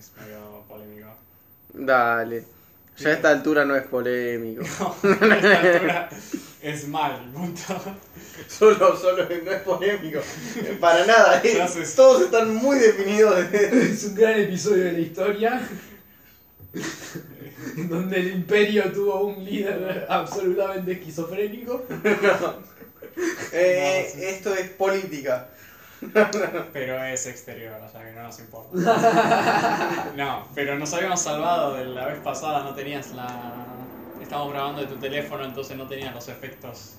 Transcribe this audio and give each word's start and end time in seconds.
es 0.00 0.10
medio 0.20 0.64
polémico. 0.68 1.08
Dale. 1.72 2.44
Ya 2.98 3.08
a 3.10 3.12
esta 3.12 3.30
altura 3.30 3.64
no 3.64 3.76
es 3.76 3.84
polémico. 3.86 4.62
No, 4.80 4.96
a 5.30 5.34
esta 5.36 5.60
altura 5.60 6.10
es 6.62 6.88
mal, 6.88 7.30
punto. 7.32 7.62
Solo, 8.48 8.96
solo 8.96 9.26
no 9.44 9.50
es 9.52 9.62
polémico. 9.62 10.20
Para 10.80 11.06
nada. 11.06 11.40
eh. 11.44 11.62
Todos 11.96 12.22
están 12.22 12.54
muy 12.54 12.78
definidos. 12.78 13.50
de- 13.50 13.90
Es 13.92 14.04
un 14.04 14.14
gran 14.14 14.38
episodio 14.40 14.84
de 14.84 14.92
la 14.92 14.98
historia. 14.98 15.68
donde 17.88 18.16
el 18.20 18.28
imperio 18.32 18.90
tuvo 18.92 19.24
un 19.26 19.44
líder 19.44 20.06
absolutamente 20.08 20.92
esquizofrénico. 20.92 21.84
Eh, 23.52 24.04
No, 24.14 24.18
sí. 24.20 24.24
Esto 24.24 24.54
es 24.54 24.68
política. 24.70 25.48
Pero 26.72 27.04
es 27.04 27.26
exterior, 27.26 27.80
o 27.82 27.90
sea 27.90 28.04
que 28.04 28.12
no 28.12 28.22
nos 28.22 28.38
importa. 28.40 28.70
No, 30.16 30.46
pero 30.54 30.78
nos 30.78 30.92
habíamos 30.94 31.20
salvado 31.20 31.74
de 31.74 31.84
la 31.86 32.06
vez 32.06 32.18
pasada, 32.18 32.62
no 32.64 32.74
tenías 32.74 33.10
la. 33.12 33.28
Estábamos 34.20 34.52
grabando 34.52 34.80
de 34.82 34.86
tu 34.86 34.96
teléfono, 34.96 35.44
entonces 35.44 35.76
no 35.76 35.86
tenías 35.86 36.14
los 36.14 36.28
efectos. 36.28 36.94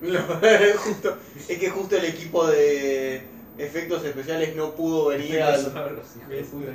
No, 0.00 0.18
justo, 0.78 1.16
es 1.48 1.58
que 1.58 1.70
justo 1.70 1.96
el 1.96 2.04
equipo 2.06 2.46
de 2.46 3.24
efectos 3.58 4.04
especiales 4.04 4.56
no 4.56 4.72
pudo 4.72 5.06
venir 5.08 5.36
Efectos 5.36 5.76
al... 5.76 6.02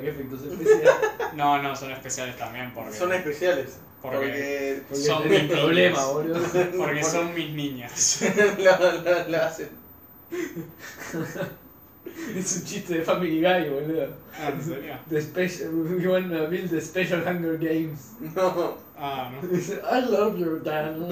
qué 0.01 0.09
especiales. 0.09 0.91
No, 1.33 1.61
no, 1.61 1.75
son 1.75 1.91
especiales 1.91 2.37
también 2.37 2.73
porque. 2.73 2.93
Son 2.97 3.11
especiales. 3.13 3.77
Porque- 4.01 4.17
Porque, 4.17 4.81
Porque 4.89 5.03
Son 5.03 5.29
mis 5.29 5.43
problema, 5.43 6.05
boludo. 6.05 6.39
Porque 6.77 7.03
son 7.03 7.33
mis 7.33 7.49
niñas. 7.51 8.21
lo, 8.57 8.91
lo- 9.01 9.27
lo 9.29 9.43
hacen. 9.43 9.69
Es 12.35 12.57
un 12.57 12.63
chiste 12.65 12.95
de 12.95 13.03
Family 13.03 13.41
Guy, 13.41 13.69
boludo. 13.69 14.07
Ah, 14.33 14.49
¿En 14.49 14.63
serio? 14.63 14.95
The 15.09 15.21
special, 15.21 15.69
we 15.69 16.07
wanna 16.07 16.47
build 16.47 16.69
the 16.69 16.81
special 16.81 17.21
Hunger 17.21 17.57
Games. 17.57 18.13
No, 18.35 18.77
Ah, 18.97 19.29
no. 19.31 19.47
Dice, 19.51 19.79
I 19.83 19.99
love 20.01 20.37
your 20.39 20.59
dad. 20.63 20.95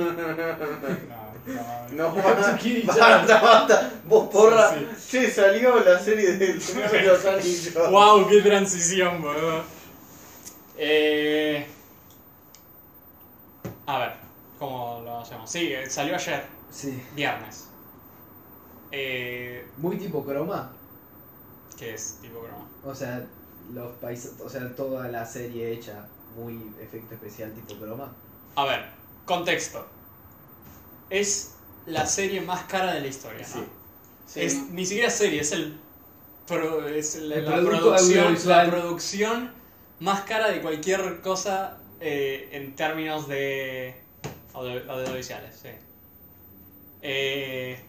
No, 1.45 2.09
no. 2.09 2.15
no, 2.15 2.57
each 2.63 2.85
basta, 2.87 3.39
basta. 3.39 3.91
Vos 4.05 4.29
porra. 4.31 4.73
Sí. 4.97 5.11
Che, 5.11 5.29
salió 5.29 5.79
la 5.79 5.99
serie 5.99 6.37
del 6.37 6.59
Señor 6.59 6.89
de 6.89 7.03
los 7.03 7.23
Anillos. 7.23 7.91
¡Wow! 7.91 8.27
¡Qué 8.27 8.41
transición, 8.41 9.21
boludo! 9.21 9.63
Eh... 10.75 11.67
A 13.85 13.99
ver, 13.99 14.13
¿cómo 14.57 15.01
lo 15.05 15.19
hacemos? 15.19 15.47
Sí, 15.47 15.71
eh, 15.71 15.87
salió 15.87 16.15
ayer, 16.15 16.43
Sí. 16.71 16.99
viernes. 17.15 17.64
Eh, 18.97 19.67
Muy 19.77 19.97
tipo 19.97 20.23
croma. 20.23 20.71
¿Qué 21.77 21.93
es 21.95 22.17
tipo 22.21 22.39
broma? 22.39 22.65
O 22.85 22.95
sea, 22.95 23.25
los 23.73 23.93
países, 23.97 24.33
o 24.39 24.49
sea, 24.49 24.73
toda 24.75 25.09
la 25.09 25.25
serie 25.25 25.73
hecha 25.73 26.07
muy 26.37 26.71
efecto 26.81 27.15
especial 27.15 27.51
tipo 27.53 27.75
croma. 27.75 28.13
A 28.55 28.63
ver, 28.65 28.85
contexto. 29.25 29.85
Es 31.09 31.55
la 31.85 32.05
serie 32.05 32.39
más 32.41 32.63
cara 32.63 32.93
de 32.93 33.01
la 33.01 33.07
historia, 33.07 33.45
¿no? 33.47 33.53
Sí. 33.61 33.67
Sí. 34.27 34.41
Es, 34.41 34.69
ni 34.71 34.85
siquiera 34.85 35.09
serie, 35.09 35.41
es 35.41 35.51
el. 35.51 35.77
pro- 36.47 36.87
es 36.87 37.15
la, 37.17 37.35
El 37.35 37.45
la 37.45 37.55
producción, 37.57 38.37
la 38.45 38.69
producción 38.69 39.51
más 39.99 40.21
cara 40.21 40.49
de 40.51 40.61
cualquier 40.61 41.19
cosa 41.21 41.77
eh, 41.99 42.49
en 42.53 42.75
términos 42.75 43.27
de 43.27 43.95
audio- 44.53 44.89
audiovisuales, 44.89 45.53
sí. 45.61 45.69
Eh, 47.01 47.79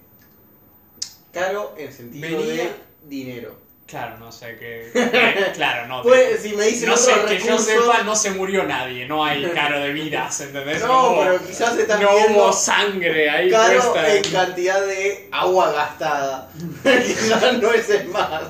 Caro 1.37 1.75
en 1.77 1.93
sentido 1.93 2.39
Venía- 2.39 2.65
de 2.65 2.71
dinero. 3.05 3.57
claro, 3.87 4.19
no 4.19 4.33
sé 4.33 4.57
qué. 4.59 4.91
eh, 4.95 5.53
claro, 5.55 5.87
no. 5.87 6.03
Pues, 6.03 6.41
si 6.41 6.55
me 6.55 6.65
dicen 6.65 6.89
no 6.89 6.97
que 7.29 7.39
yo 7.39 7.59
sepa, 7.59 8.03
no 8.05 8.17
se 8.17 8.31
murió 8.31 8.65
nadie, 8.65 9.07
no 9.07 9.23
hay 9.25 9.45
caro 9.55 9.79
de 9.81 9.93
vidas, 9.93 10.41
¿entendés? 10.41 10.83
No, 10.83 11.17
pero 11.23 11.39
quizás 11.47 11.79
están 11.79 12.01
no 12.03 12.11
hubo 12.11 12.53
sangre 12.53 13.29
ahí 13.31 13.51
caro 13.51 13.93
puesta. 13.93 14.15
en 14.17 14.23
cantidad 14.25 14.81
de 14.87 15.29
agua 15.31 15.73
gastada. 15.73 16.51
quizás 16.83 17.59
no 17.61 17.73
es 17.73 17.91
el 17.91 18.09
más. 18.09 18.43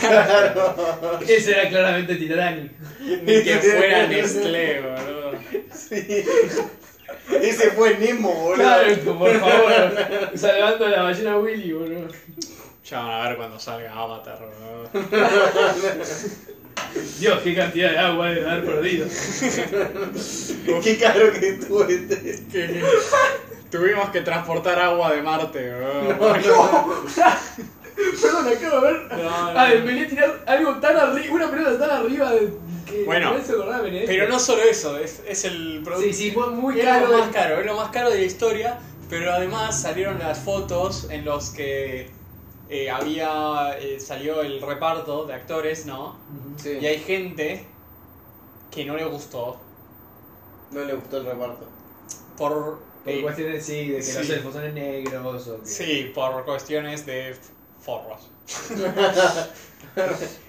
claro. 0.00 1.18
Ese 1.26 1.52
era 1.52 1.68
claramente 1.70 2.16
Titanic. 2.16 2.72
Ni 3.00 3.42
que 3.42 3.58
fuera 3.58 4.06
Nestlé, 4.06 4.80
boludo. 4.80 5.32
Sí. 5.74 6.24
Ese 7.42 7.70
fue 7.72 7.96
Nemo, 7.98 8.32
boludo. 8.32 8.54
Claro, 8.56 8.96
por 9.18 9.40
favor. 9.40 10.30
Salvando 10.34 10.86
a 10.86 10.88
la 10.90 11.02
ballena 11.02 11.38
Willy, 11.38 11.72
boludo. 11.72 12.08
Ya 12.84 12.98
van 13.00 13.10
a 13.10 13.28
ver 13.28 13.36
cuando 13.36 13.58
salga 13.58 13.92
Avatar, 13.92 14.38
boludo. 14.40 14.90
Dios, 17.20 17.40
qué 17.42 17.54
cantidad 17.54 17.90
de 17.90 17.98
agua 17.98 18.28
debe 18.30 18.50
haber 18.50 18.64
perdido. 18.64 19.06
Qué 20.82 20.98
caro 20.98 21.32
que 21.32 21.48
estuvo 21.50 21.84
este. 21.84 22.40
Que- 22.50 22.82
Tuvimos 23.70 24.10
que 24.10 24.20
transportar 24.20 24.78
agua 24.78 25.12
de 25.14 25.22
Marte, 25.22 25.72
boludo. 25.72 26.18
Perdón, 28.20 28.48
acabo 28.48 28.80
de 28.80 28.92
ver. 28.92 29.02
No, 29.12 29.52
no. 29.52 29.58
Ah, 29.58 29.68
venía 29.84 30.04
a 30.04 30.08
tirar 30.08 30.42
algo 30.46 30.74
tan 30.80 30.96
arriba, 30.96 31.34
una 31.34 31.50
pelota 31.50 31.78
tan 31.78 31.90
arriba 32.04 32.32
de 32.32 32.48
Bueno. 33.06 33.34
Pero 34.06 34.28
no 34.28 34.38
solo 34.38 34.62
eso, 34.62 34.98
es, 34.98 35.22
es 35.26 35.44
el 35.44 35.80
producto. 35.84 36.06
Sí, 36.08 36.12
sí, 36.12 36.30
fue 36.30 36.50
muy 36.50 36.78
es 36.78 36.84
caro. 36.84 37.08
lo 37.08 37.18
más 37.18 37.28
caro, 37.30 37.60
es 37.60 37.66
lo 37.66 37.76
más 37.76 37.90
caro 37.90 38.10
de 38.10 38.18
la 38.18 38.24
historia, 38.24 38.78
pero 39.08 39.32
además 39.32 39.80
salieron 39.80 40.18
las 40.18 40.38
fotos 40.38 41.08
en 41.10 41.24
los 41.24 41.50
que 41.50 42.10
eh, 42.68 42.90
había 42.90 43.76
eh, 43.78 43.98
salió 44.00 44.40
el 44.42 44.60
reparto 44.62 45.24
de 45.26 45.34
actores, 45.34 45.86
¿no? 45.86 46.16
Sí. 46.56 46.78
Y 46.80 46.86
hay 46.86 46.98
gente 46.98 47.66
que 48.70 48.84
no 48.84 48.96
le 48.96 49.04
gustó 49.04 49.60
No 50.70 50.84
le 50.84 50.94
gustó 50.94 51.18
el 51.18 51.26
reparto. 51.26 51.66
por 52.36 52.78
Por 53.04 53.12
eh, 53.12 53.20
cuestiones, 53.22 53.64
sí, 53.66 53.88
de 53.88 53.96
que 53.96 54.02
sí. 54.02 54.18
los 54.18 54.30
elfos 54.30 54.52
son 54.54 54.74
negros 54.74 55.48
o 55.48 55.60
que... 55.60 55.66
sí, 55.68 56.12
por 56.14 56.44
cuestiones 56.44 57.04
de 57.04 57.36
forros. 57.80 58.30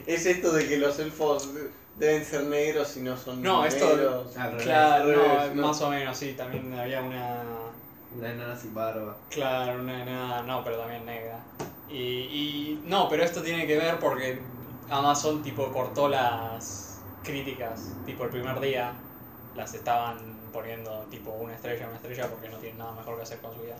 es 0.05 0.25
esto 0.25 0.51
de 0.53 0.67
que 0.67 0.77
los 0.77 0.99
elfos 0.99 1.49
deben 1.97 2.25
ser 2.25 2.43
negros 2.45 2.97
y 2.97 3.01
no 3.01 3.15
son 3.17 3.41
No, 3.41 3.65
esto- 3.65 3.95
negros. 3.95 4.35
Revés. 4.35 4.63
Claro, 4.63 5.05
no, 5.05 5.11
revés, 5.11 5.55
¿no? 5.55 5.67
más 5.67 5.81
o 5.81 5.89
menos, 5.89 6.17
sí, 6.17 6.33
también 6.33 6.73
había 6.77 7.01
una 7.01 7.41
Una 8.17 8.31
enana 8.31 8.55
sin 8.55 8.73
barba. 8.73 9.15
Claro, 9.29 9.79
una 9.81 10.05
nada, 10.05 10.41
no, 10.43 10.63
pero 10.63 10.77
también 10.77 11.05
negra. 11.05 11.39
Y, 11.89 11.95
y 11.97 12.81
no, 12.85 13.07
pero 13.09 13.23
esto 13.23 13.41
tiene 13.41 13.65
que 13.67 13.77
ver 13.77 13.99
porque 13.99 14.39
Amazon 14.89 15.41
tipo 15.43 15.71
cortó 15.71 16.07
las 16.07 17.01
críticas, 17.23 17.93
tipo 18.05 18.23
el 18.25 18.29
primer 18.29 18.59
día 18.59 18.93
las 19.55 19.73
estaban 19.73 20.17
poniendo 20.51 21.05
tipo 21.11 21.31
una 21.31 21.55
estrella, 21.55 21.87
una 21.87 21.95
estrella 21.95 22.27
porque 22.27 22.49
no 22.49 22.57
tienen 22.57 22.77
nada 22.79 22.91
mejor 22.93 23.15
que 23.17 23.21
hacer 23.23 23.39
con 23.39 23.53
su 23.55 23.61
vida. 23.61 23.75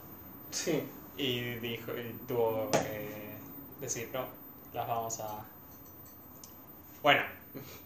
Sí. 0.51 0.83
Y 1.17 1.41
dijo, 1.55 1.91
y 1.91 2.13
tuvo 2.27 2.69
que 2.71 3.35
decir, 3.81 4.09
no, 4.13 4.25
las 4.73 4.87
vamos 4.87 5.19
a... 5.19 5.45
Bueno, 7.03 7.21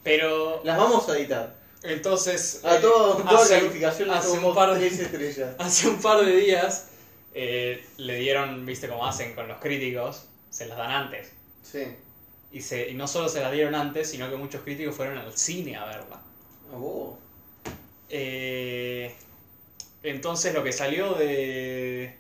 pero 0.03 0.61
Las 0.63 0.78
vamos 0.78 1.07
a 1.09 1.17
editar. 1.17 1.55
entonces... 1.83 2.61
A 2.63 2.78
eh, 2.78 2.79
todo, 2.79 3.16
toda 3.17 3.41
hace- 3.41 3.59
calificación 3.59 4.09
hace 4.11 4.38
un 4.39 4.53
par 4.53 4.78
de- 4.78 4.88
estrellas. 4.88 5.55
Hace 5.59 5.88
un 5.89 6.01
par 6.01 6.25
de 6.25 6.35
días 6.35 6.89
eh, 7.33 7.85
le 7.97 8.16
dieron, 8.19 8.66
viste 8.66 8.88
cómo 8.88 9.06
hacen 9.06 9.35
con 9.35 9.47
los 9.47 9.59
críticos, 9.59 10.25
se 10.50 10.66
las 10.67 10.77
dan 10.77 10.91
antes. 10.91 11.31
Sí. 11.63 11.83
Y, 12.51 12.61
se, 12.61 12.89
y 12.89 12.94
no 12.94 13.07
solo 13.07 13.27
se 13.29 13.41
las 13.41 13.51
dieron 13.51 13.75
antes, 13.75 14.09
sino 14.09 14.29
que 14.29 14.38
muchos 14.38 14.61
críticos 14.61 14.95
fueron 14.95 15.17
al 15.17 15.38
cine 15.38 15.75
a 15.75 15.85
verla. 15.85 16.22
Vos. 16.72 17.16
Eh, 18.09 19.13
entonces 20.03 20.53
lo 20.53 20.63
que 20.63 20.71
salió 20.71 21.13
de, 21.13 22.15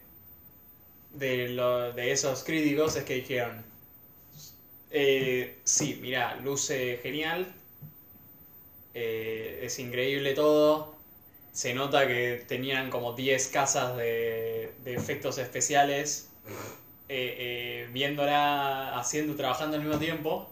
de, 1.13 1.49
lo- 1.49 1.93
de 1.93 2.11
esos 2.11 2.43
críticos 2.43 2.95
es 2.97 3.03
que 3.05 3.15
dijeron, 3.15 3.63
eh, 4.91 5.59
sí, 5.63 5.99
mira, 6.01 6.35
luce 6.37 6.99
genial, 7.03 7.53
eh, 8.93 9.59
es 9.63 9.77
increíble 9.79 10.33
todo, 10.33 10.95
se 11.51 11.73
nota 11.73 12.07
que 12.07 12.43
tenían 12.47 12.89
como 12.89 13.13
10 13.13 13.47
casas 13.47 13.97
de, 13.97 14.73
de 14.83 14.93
efectos 14.95 15.37
especiales, 15.37 16.29
eh, 17.09 17.35
eh, 17.39 17.89
viéndola, 17.93 18.97
haciendo, 18.97 19.35
trabajando 19.35 19.77
al 19.77 19.83
mismo 19.83 19.97
tiempo, 19.97 20.49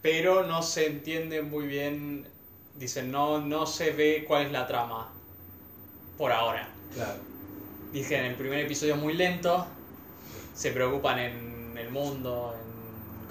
pero 0.00 0.44
no 0.44 0.62
se 0.62 0.86
entiende 0.86 1.42
muy 1.42 1.66
bien, 1.66 2.28
dicen, 2.76 3.10
no, 3.10 3.40
no 3.40 3.66
se 3.66 3.90
ve 3.90 4.24
cuál 4.26 4.46
es 4.46 4.52
la 4.52 4.66
trama 4.66 5.12
por 6.16 6.32
ahora. 6.32 6.68
Claro. 6.94 7.18
Dije, 7.92 8.16
en 8.16 8.26
el 8.26 8.34
primer 8.34 8.60
episodio 8.60 8.94
es 8.94 9.00
muy 9.00 9.14
lento, 9.14 9.66
se 10.54 10.70
preocupan 10.70 11.18
en 11.18 11.76
el 11.76 11.90
mundo, 11.90 12.54
en 12.60 12.81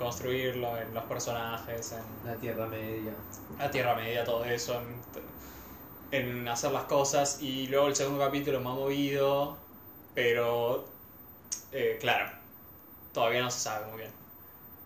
construirlo, 0.01 0.77
en 0.77 0.93
los 0.93 1.03
personajes, 1.05 1.93
en 1.93 2.29
La 2.29 2.35
Tierra 2.37 2.67
Media. 2.67 3.13
la 3.57 3.71
Tierra 3.71 3.95
Media, 3.95 4.23
todo 4.23 4.43
eso, 4.45 4.81
en, 6.11 6.19
en 6.19 6.47
hacer 6.47 6.71
las 6.71 6.83
cosas. 6.83 7.41
Y 7.41 7.67
luego 7.67 7.87
el 7.87 7.95
segundo 7.95 8.23
capítulo 8.23 8.57
es 8.57 8.63
más 8.63 8.75
movido, 8.75 9.57
pero 10.13 10.85
eh, 11.71 11.97
claro, 11.99 12.31
todavía 13.13 13.41
no 13.41 13.51
se 13.51 13.59
sabe 13.59 13.87
muy 13.87 13.99
bien. 13.99 14.11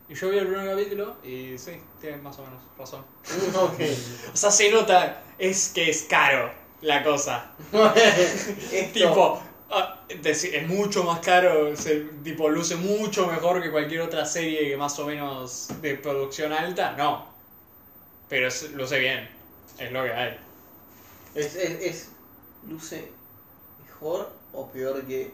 Y 0.08 0.14
yo 0.14 0.30
vi 0.30 0.38
el 0.38 0.48
primer 0.48 0.70
capítulo 0.70 1.16
y 1.24 1.58
sí, 1.58 1.82
tiene 2.00 2.18
más 2.18 2.38
o 2.38 2.44
menos 2.44 2.62
razón. 2.78 3.04
Ok. 3.56 3.80
O 4.34 4.38
sea, 4.38 4.52
se 4.52 4.72
nota, 4.72 5.24
es 5.40 5.70
que 5.70 5.90
es 5.90 6.04
caro 6.04 6.52
la 6.82 7.04
cosa. 7.04 7.52
Tipo, 8.94 9.42
ah, 9.72 10.02
es 10.10 10.68
mucho 10.68 11.04
más 11.04 11.20
caro, 11.20 11.76
se, 11.76 12.02
tipo, 12.24 12.50
luce 12.50 12.76
mucho 12.76 13.28
mejor 13.28 13.62
que 13.62 13.72
cualquier 13.72 14.02
otra 14.02 14.26
serie 14.26 14.70
que 14.70 14.78
más 14.78 14.98
o 15.00 15.06
menos 15.06 15.68
de 15.82 15.96
producción 15.96 16.54
alta, 16.54 16.94
no. 16.98 17.26
Pero 18.30 18.48
es- 18.48 18.72
luce 18.72 19.00
bien, 19.00 19.30
es 19.80 19.92
lo 19.92 20.04
que 20.04 20.14
hay. 20.14 20.38
Es, 21.36 21.56
es, 21.56 21.82
es- 21.82 22.10
luce 22.68 23.12
mejor 23.86 24.32
o 24.54 24.68
peor 24.72 25.04
que 25.06 25.32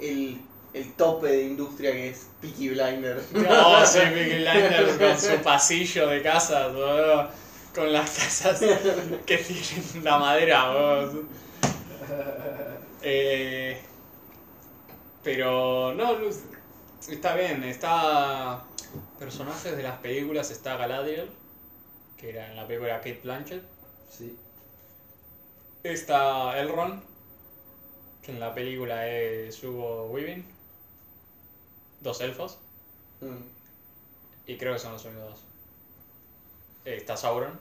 el, 0.00 0.40
el 0.74 0.92
tope 0.94 1.28
de 1.28 1.42
industria 1.44 1.92
que 1.92 2.08
es 2.10 2.26
Peaky 2.40 2.70
Blinders. 2.70 3.24
No, 3.32 3.86
sí, 3.86 3.98
Peaky 3.98 4.36
Blinders 4.38 4.98
con 4.98 5.20
su 5.20 5.42
pasillo 5.42 6.08
de 6.08 6.22
casas, 6.22 6.72
con 7.74 7.92
las 7.92 8.10
casas 8.10 8.60
que 9.26 9.38
tienen 9.38 10.04
la 10.04 10.18
madera. 10.18 11.10
Eh, 13.04 13.80
pero 15.24 15.92
no, 15.94 16.14
Luz, 16.18 16.40
está 17.08 17.34
bien, 17.34 17.64
está 17.64 18.64
personajes 19.18 19.76
de 19.76 19.82
las 19.82 19.98
películas, 19.98 20.50
está 20.52 20.76
Galadriel, 20.76 21.28
que 22.16 22.30
era 22.30 22.48
en 22.48 22.54
la 22.56 22.66
película 22.66 22.98
Kate 22.98 23.20
Blanchett, 23.24 23.64
Sí. 24.08 24.38
está 25.82 26.58
Elrond, 26.60 27.02
que 28.22 28.30
en 28.30 28.38
la 28.38 28.54
película 28.54 29.08
es 29.08 29.62
Hugo 29.64 30.06
Weaving, 30.06 30.44
dos 32.00 32.20
elfos, 32.20 32.58
Mm. 33.20 33.42
y 34.46 34.56
creo 34.58 34.74
que 34.74 34.78
son 34.78 34.92
los 34.92 35.04
únicos 35.04 35.24
dos. 35.30 35.44
Eh, 36.84 36.96
está 36.96 37.16
Sauron, 37.16 37.58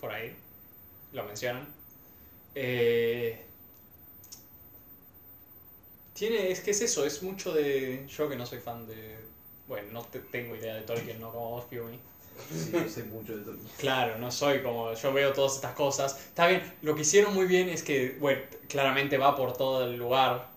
por 0.00 0.12
ahí, 0.12 0.34
lo 1.12 1.24
mencionan. 1.24 1.66
Eh, 2.54 3.45
tiene, 6.16 6.50
es 6.50 6.60
que 6.60 6.72
es 6.72 6.80
eso, 6.80 7.04
es 7.06 7.22
mucho 7.22 7.52
de... 7.52 8.06
Yo 8.08 8.28
que 8.28 8.36
no 8.36 8.46
soy 8.46 8.58
fan 8.60 8.86
de... 8.86 9.16
Bueno, 9.68 9.92
no 9.92 10.02
te- 10.04 10.20
tengo 10.20 10.56
idea 10.56 10.74
de 10.74 10.82
Tolkien, 10.82 11.20
no 11.20 11.32
como 11.32 11.50
vos, 11.50 11.64
Piumi. 11.66 11.98
Sí, 12.48 12.72
yo 12.72 12.88
sé 12.88 13.04
mucho 13.04 13.36
de 13.36 13.44
Tolkien. 13.44 13.68
Claro, 13.78 14.18
no 14.18 14.30
soy 14.30 14.62
como... 14.62 14.92
Yo 14.94 15.12
veo 15.12 15.32
todas 15.32 15.56
estas 15.56 15.74
cosas. 15.74 16.18
Está 16.18 16.46
bien, 16.48 16.62
lo 16.82 16.94
que 16.94 17.02
hicieron 17.02 17.34
muy 17.34 17.46
bien 17.46 17.68
es 17.68 17.82
que, 17.82 18.16
bueno, 18.20 18.42
claramente 18.68 19.18
va 19.18 19.34
por 19.36 19.56
todo 19.56 19.84
el 19.84 19.96
lugar, 19.96 20.48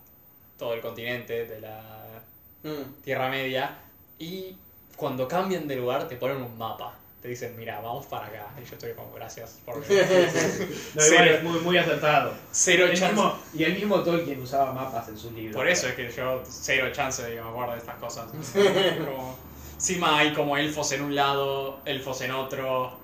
todo 0.57 0.73
el 0.73 0.81
continente 0.81 1.45
de 1.45 1.61
la 1.61 2.23
Mm. 2.63 2.93
Tierra 3.03 3.29
Media 3.29 3.79
y 4.19 4.57
cuando 4.97 5.27
cambian 5.27 5.67
de 5.67 5.75
lugar 5.77 6.07
te 6.07 6.17
ponen 6.17 6.41
un 6.41 6.57
mapa. 6.57 6.98
Te 7.21 7.27
dicen, 7.27 7.53
mira, 7.57 7.81
vamos 7.81 8.05
para 8.05 8.27
acá. 8.27 8.47
Y 8.57 8.63
yo 8.65 8.75
estoy 8.75 8.93
como, 8.93 9.11
gracias 9.13 9.59
por 9.65 9.75
No, 9.79 9.83
Cero. 9.85 11.05
igual 11.11 11.27
es 11.27 11.43
muy, 11.43 11.59
muy 11.59 11.77
acertado. 11.77 12.33
cero 12.51 12.85
El 12.85 12.91
chance. 12.97 13.13
mismo- 13.13 13.37
y 13.53 13.63
el 13.65 13.73
mismo 13.73 14.01
Tolkien 14.03 14.41
usaba 14.41 14.71
mapas 14.71 15.09
en 15.09 15.17
sus 15.17 15.33
libros. 15.33 15.55
Por 15.57 15.67
eso 15.67 15.87
es 15.89 15.95
que 15.95 16.09
yo 16.09 16.41
cero 16.47 16.89
chance 16.93 17.21
de 17.23 17.35
que 17.35 17.41
me 17.41 17.49
acuerdo 17.49 17.73
de 17.73 17.79
estas 17.79 17.95
cosas. 17.97 18.29
Como, 19.05 19.37
encima 19.75 20.17
hay 20.19 20.33
como 20.33 20.55
elfos 20.57 20.91
en 20.93 21.01
un 21.01 21.13
lado, 21.15 21.81
elfos 21.85 22.21
en 22.21 22.31
otro, 22.31 22.97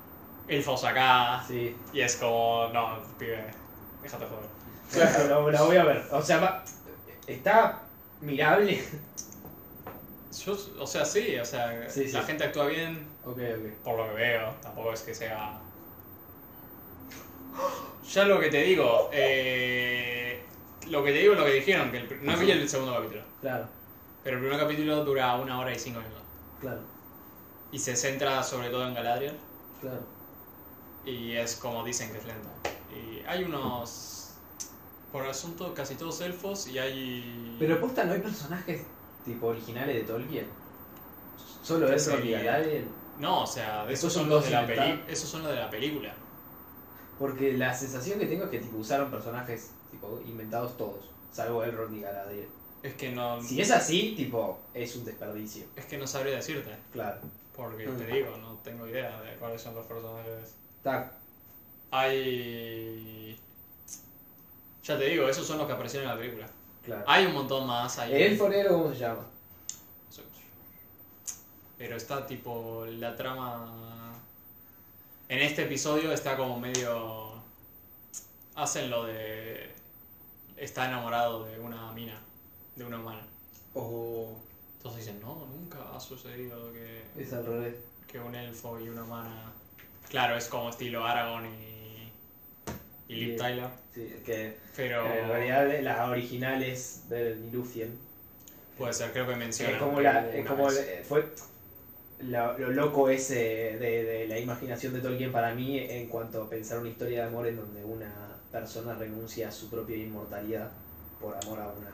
elfos 0.48 0.84
acá. 0.86 1.44
Sí, 1.46 1.76
Y 1.92 2.00
es 2.00 2.16
como, 2.16 2.70
no, 2.74 3.02
pibe, 3.18 3.46
déjate 4.02 4.26
joder. 4.26 4.50
claro, 4.92 5.52
la 5.52 5.62
voy 5.64 5.76
a 5.78 5.84
ver. 5.84 6.04
O 6.12 6.22
sea, 6.22 6.38
va- 6.40 6.64
está 7.28 7.82
mirable. 8.22 8.82
Yo, 10.46 10.58
o 10.80 10.88
sea, 10.88 11.06
sí, 11.06 11.38
o 11.38 11.46
sea, 11.46 11.90
Sí, 11.90 12.08
la 12.10 12.22
sí. 12.22 12.28
gente 12.28 12.44
actúa 12.44 12.66
bien, 12.68 13.08
Ok, 13.26 13.38
ok. 13.38 13.84
por 13.84 13.98
lo 13.98 14.08
que 14.10 14.14
veo, 14.16 14.50
tampoco 14.62 14.94
es 14.94 15.02
que 15.02 15.14
sea... 15.16 15.60
Ya 18.12 18.26
lo 18.26 18.40
que 18.40 18.50
te 18.50 18.62
digo, 18.64 19.10
eh, 19.14 20.44
lo 20.90 21.04
que 21.04 21.12
te 21.12 21.20
digo 21.20 21.34
es 21.34 21.40
lo 21.40 21.46
que 21.46 21.54
dijeron, 21.54 21.92
que 21.92 21.98
el 21.98 22.26
no 22.26 22.38
vi 22.38 22.52
el 22.52 22.68
segundo 22.70 22.94
capítulo, 22.94 23.22
Claro, 23.42 23.68
pero 24.24 24.38
el 24.38 24.44
primer 24.44 24.60
capítulo 24.60 25.04
dura 25.06 25.36
una 25.38 25.60
hora 25.60 25.74
y 25.74 25.80
cinco 25.80 26.00
minutos. 26.00 26.22
claro, 26.60 26.82
Y 27.72 27.80
se 27.80 27.96
centra 27.96 28.44
sobre 28.44 28.70
todo 28.70 28.86
en 28.88 28.94
Galadriel, 28.94 29.36
claro. 29.82 30.02
y 31.06 31.32
es 31.34 31.56
como 31.56 31.84
dicen 31.84 32.12
que 32.12 32.18
es 32.20 32.26
lento. 32.26 32.50
Y 32.94 33.26
hay 33.26 33.44
unos... 33.44 34.34
Por 35.12 35.26
asunto 35.26 35.74
casi 35.74 35.96
todos 35.96 36.20
elfos 36.22 36.68
y 36.68 36.78
hay... 36.78 37.56
Pero 37.58 37.80
posta, 37.80 38.04
¿no 38.04 38.14
hay 38.14 38.20
personajes 38.20 38.84
tipo 39.24 39.48
originales 39.48 39.96
de 39.96 40.02
Tolkien? 40.04 40.48
Solo 41.64 41.88
¿Qué 41.88 41.96
eso 41.96 42.20
y? 42.20 42.32
Galadriel. 42.32 42.88
No, 43.20 43.44
o 43.44 43.48
sea, 43.48 43.90
esos 43.90 44.12
son 44.12 44.24
son 44.24 44.30
los 44.32 44.46
de 44.46 44.52
la 44.52 44.66
peli... 44.68 45.04
Esos 45.08 45.30
son 45.30 45.44
los 45.44 45.52
de 45.52 45.58
la 45.60 45.70
película. 45.70 46.14
Porque 47.18 47.54
la 47.54 47.74
sensación 47.74 48.20
que 48.20 48.26
tengo 48.26 48.46
es 48.46 48.50
que 48.50 48.60
tipo 48.60 48.78
usaron 48.78 49.10
personajes 49.10 49.72
tipo 49.92 50.22
inventados 50.26 50.76
todos, 50.78 51.06
salvo 51.32 51.64
Elrond 51.64 51.96
y 51.96 52.02
Galadriel. 52.02 52.50
Es 52.84 52.94
que 52.96 53.12
no... 53.12 53.42
Si 53.42 53.60
es 53.62 53.72
así, 53.72 54.14
tipo, 54.16 54.60
es 54.74 54.96
un 54.96 55.06
desperdicio. 55.06 55.66
Es 55.76 55.86
que 55.86 55.98
no 55.98 56.06
sabría 56.06 56.36
decirte. 56.36 56.76
Claro. 56.92 57.22
Porque 57.56 57.88
Mm. 57.88 57.98
te 57.98 58.06
digo, 58.08 58.38
no 58.38 58.56
tengo 58.64 58.86
idea 58.88 59.22
de 59.22 59.38
cuáles 59.38 59.62
son 59.62 59.74
los 59.76 59.86
personajes. 59.88 60.56
Está, 60.78 61.12
Hay. 61.92 63.40
Ya 64.84 64.98
te 64.98 65.06
digo, 65.06 65.28
esos 65.28 65.48
son 65.48 65.58
los 65.58 65.66
que 65.68 65.74
aparecieron 65.74 66.10
en 66.10 66.16
la 66.16 66.22
película. 66.22 66.48
claro. 66.84 67.04
Hay 67.08 67.26
un 67.26 67.34
montón 67.34 67.66
más. 67.66 67.98
Hay 67.98 68.14
¿El 68.22 68.38
forero 68.38 68.74
cómo 68.74 68.90
se 68.94 69.00
llama? 69.00 69.26
Pero 71.78 71.98
está 71.98 72.26
tipo. 72.26 72.86
La 72.88 73.16
trama. 73.16 74.14
En 75.28 75.40
este 75.40 75.64
episodio 75.64 76.12
está 76.12 76.38
como 76.38 76.60
medio. 76.60 77.34
Hacen 78.56 78.90
lo 78.90 79.06
de. 79.06 79.72
Está 80.58 80.88
enamorado 80.88 81.46
de 81.46 81.60
una 81.60 81.92
mina. 81.92 82.18
De 82.76 82.86
una 82.86 83.00
humana. 83.00 83.26
O 83.74 84.36
Entonces 84.78 85.06
dicen, 85.06 85.20
no, 85.22 85.46
nunca 85.48 85.80
ha 85.94 86.00
sucedido 86.00 86.72
que. 86.72 87.04
Es 87.18 87.34
al 87.34 87.46
revés. 87.46 87.76
que 88.08 88.20
un 88.20 88.36
elfo 88.36 88.80
y 88.80 88.88
una 88.90 89.04
humana. 89.04 89.52
Claro, 90.10 90.38
es 90.38 90.48
como 90.48 90.70
estilo 90.70 91.06
Aragorn 91.06 91.46
y. 91.48 92.12
y 93.10 93.16
Liv. 93.16 93.38
Tyler. 93.38 93.70
Sí, 93.94 94.16
que 94.26 94.58
Pero. 94.76 95.06
en 95.06 95.28
realidad 95.28 95.82
las 95.82 96.08
originales 96.10 97.10
del 97.10 97.46
Nilufien. 97.48 97.98
Puede 98.78 98.94
ser, 98.94 99.12
creo 99.12 99.28
que 99.28 99.36
menciona. 99.36 99.74
Es 99.74 99.82
como, 99.82 100.00
la, 100.02 100.30
es 100.30 100.46
como 100.46 100.66
vez. 100.66 100.78
el- 100.80 101.04
fue 101.06 101.34
lo 102.30 102.58
loco 102.72 103.10
ese 103.10 103.36
de, 103.36 104.04
de 104.04 104.28
la 104.28 104.40
imaginación 104.40 104.94
de 104.94 105.02
Tolkien 105.02 105.32
para 105.32 105.54
mí 105.54 105.80
en 105.80 106.08
cuanto 106.10 106.44
a 106.44 106.50
pensar 106.50 106.80
una 106.80 106.90
historia 106.90 107.22
de 107.24 107.28
amor 107.28 107.48
en 107.48 107.58
donde 107.58 107.84
una 107.84 108.42
persona 108.52 108.96
renuncia 108.96 109.50
a 109.50 109.52
su 109.52 109.70
propia 109.70 109.98
inmortalidad 109.98 110.72
por 111.20 111.36
amor 111.38 111.60
a 111.62 111.70
una 111.74 111.92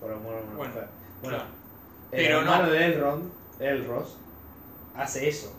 por 0.00 0.12
amor 0.12 0.36
a 0.36 0.40
una 0.42 0.56
Bueno, 0.56 0.74
mujer. 0.74 0.88
Bueno, 1.22 1.38
Claro. 1.38 1.50
el 2.12 2.26
Pero 2.26 2.40
hermano 2.40 2.68
no. 2.68 2.70
de 2.70 2.86
Elrond, 2.86 3.32
Elros, 3.58 4.18
hace 4.94 5.28
eso 5.28 5.54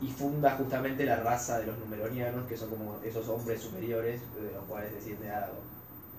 y 0.00 0.12
funda 0.12 0.52
justamente 0.56 1.04
la 1.04 1.16
raza 1.16 1.58
de 1.58 1.66
los 1.66 1.78
numeronianos 1.78 2.46
que 2.46 2.56
son 2.56 2.70
como 2.70 3.00
esos 3.02 3.28
hombres 3.28 3.62
superiores 3.62 4.32
de 4.34 4.52
los 4.52 4.64
cuales 4.66 4.92
desciende 4.92 5.30
Aragorn. 5.30 5.68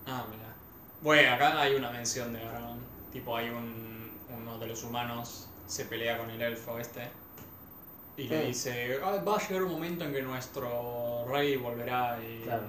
Ah, 0.05 0.25
mira. 0.29 0.55
Bueno, 1.01 1.33
acá 1.35 1.59
hay 1.61 1.75
una 1.75 1.91
mención 1.91 2.33
de 2.33 2.43
Aragorn. 2.43 2.79
Tipo, 3.09 3.35
hay 3.35 3.49
un. 3.49 4.17
Uno 4.27 4.59
de 4.59 4.67
los 4.67 4.83
humanos 4.83 5.48
se 5.69 5.85
pelea 5.85 6.17
con 6.17 6.29
el 6.29 6.41
elfo 6.41 6.77
este. 6.79 7.07
Y 8.17 8.27
le 8.27 8.47
dice: 8.47 8.99
"Ah, 9.01 9.21
Va 9.25 9.38
a 9.38 9.47
llegar 9.47 9.63
un 9.63 9.71
momento 9.71 10.03
en 10.03 10.11
que 10.11 10.21
nuestro 10.21 11.25
rey 11.29 11.55
volverá. 11.55 12.19
Y, 12.21 12.41
Claro. 12.43 12.63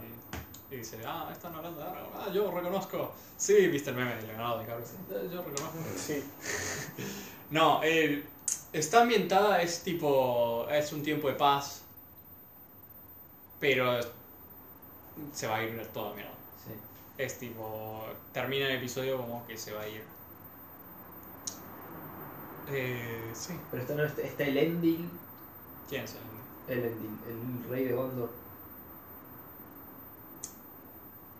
y 0.71 0.77
dice: 0.77 0.99
Ah, 1.05 1.29
están 1.33 1.53
hablando 1.57 1.81
de 1.81 1.87
Aragorn. 1.89 2.13
Ah, 2.17 2.31
yo 2.33 2.51
reconozco. 2.53 3.13
Sí, 3.37 3.67
viste 3.69 3.91
el 3.91 3.97
meme 3.97 4.15
de 4.17 4.23
Leonardo 4.29 4.61
DiCaprio. 4.61 4.87
"Eh, 5.11 5.29
Yo 5.33 5.43
reconozco. 5.43 5.79
sí. 5.97 6.23
No, 7.51 7.81
eh, 7.83 8.23
está 8.73 9.03
ambientada, 9.03 9.61
es 9.61 9.83
tipo. 9.83 10.69
Es 10.71 10.93
un 10.93 11.03
tiempo 11.03 11.27
de 11.27 11.35
paz. 11.35 11.83
Pero. 13.59 13.99
Se 15.33 15.47
va 15.49 15.57
a 15.57 15.63
ir 15.65 15.85
toda 15.89 16.15
mierda. 16.15 16.31
Sí. 16.65 16.73
Es 17.19 17.39
tipo. 17.39 18.05
Termina 18.33 18.67
el 18.67 18.77
episodio 18.77 19.17
como 19.17 19.45
que 19.49 19.57
se 19.59 19.73
va 19.73 19.83
a 19.83 19.89
ir. 19.89 20.05
Eh, 22.73 23.31
sí. 23.35 23.55
Pero 23.71 23.83
esto 23.83 23.95
no 23.95 24.05
está, 24.05 24.23
está 24.23 24.45
Elendil, 24.45 25.09
¿Quién 25.89 26.05
es 26.05 26.15
el 26.69 26.79
Elendil, 26.79 27.11
el 27.29 27.71
rey 27.71 27.85
de 27.85 27.93
Gondor. 27.93 28.31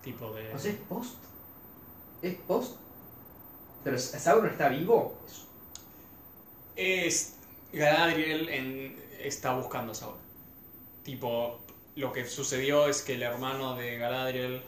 tipo 0.03 0.33
de.? 0.33 0.55
O 0.55 0.59
sea, 0.59 0.73
es 0.73 0.79
post. 0.89 1.15
Es 2.23 2.35
post. 2.47 2.77
Pero 3.85 3.99
Sauron 3.99 4.51
está 4.51 4.69
vivo. 4.69 5.15
Es. 6.77 7.37
Galadriel 7.73 8.49
en- 8.49 9.05
está 9.21 9.55
buscando 9.55 9.93
a 9.93 9.95
Sauron. 9.95 10.19
Tipo, 11.05 11.61
lo 11.97 12.13
que 12.13 12.27
sucedió 12.27 12.89
es 12.89 13.03
que 13.03 13.15
el 13.15 13.23
hermano 13.23 13.77
de 13.77 13.97
Galadriel 13.99 14.63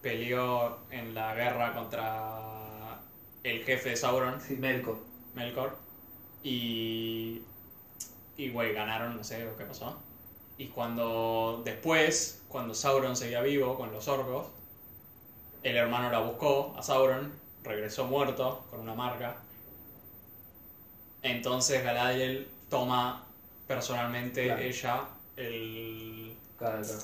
peleó 0.00 0.78
en 0.90 1.14
la 1.14 1.34
guerra 1.34 1.74
contra 1.74 3.00
el 3.42 3.64
jefe 3.64 3.90
de 3.90 3.96
Sauron, 3.96 4.40
Sí, 4.40 4.56
Melkor. 4.56 4.98
Melkor, 5.36 5.76
Y. 6.42 7.42
Y, 8.38 8.50
güey, 8.50 8.72
ganaron, 8.74 9.16
no 9.16 9.22
sé 9.24 9.48
qué 9.56 9.64
pasó. 9.64 9.96
Y 10.58 10.66
cuando. 10.68 11.62
Después, 11.64 12.42
cuando 12.48 12.74
Sauron 12.74 13.16
seguía 13.16 13.40
vivo 13.42 13.76
con 13.76 13.92
los 13.92 14.08
orcos, 14.08 14.48
el 15.62 15.76
hermano 15.76 16.10
la 16.10 16.18
buscó 16.20 16.74
a 16.76 16.82
Sauron, 16.82 17.32
regresó 17.62 18.06
muerto 18.06 18.64
con 18.70 18.80
una 18.80 18.94
marca. 18.94 19.36
Entonces 21.22 21.82
Galadriel 21.82 22.48
toma 22.70 23.24
personalmente 23.66 24.44
Claro. 24.44 24.62
ella 24.62 25.00
el 25.36 26.36
Claro, 26.58 26.82
claro. 26.82 26.98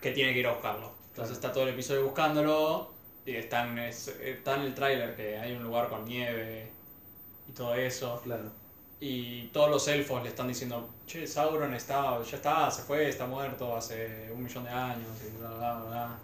que 0.00 0.10
tiene 0.12 0.32
que 0.32 0.40
ir 0.40 0.46
a 0.46 0.52
buscarlo. 0.52 0.92
Entonces 1.10 1.36
está 1.36 1.52
todo 1.52 1.62
el 1.64 1.70
episodio 1.70 2.04
buscándolo 2.04 2.90
y 3.24 3.36
está 3.36 3.66
en, 3.68 3.78
es- 3.78 4.08
está 4.08 4.56
en 4.56 4.62
el 4.62 4.74
tráiler 4.74 5.14
que 5.14 5.38
hay 5.38 5.52
un 5.52 5.62
lugar 5.62 5.88
con 5.88 6.04
nieve 6.04 6.70
y 7.48 7.52
todo 7.52 7.74
eso. 7.74 8.20
claro. 8.24 8.50
Y 9.00 9.48
todos 9.48 9.70
los 9.70 9.86
elfos 9.88 10.22
le 10.22 10.30
están 10.30 10.48
diciendo, 10.48 10.88
che, 11.06 11.26
Sauron 11.26 11.74
está, 11.74 12.22
ya 12.22 12.36
está, 12.36 12.70
se 12.70 12.82
fue, 12.82 13.08
está 13.08 13.26
muerto 13.26 13.76
hace 13.76 14.30
un 14.32 14.42
millón 14.42 14.64
de 14.64 14.70
años 14.70 15.08
y 15.26 15.36
bla, 15.36 15.50
bla, 15.50 15.74
bla. 15.74 16.18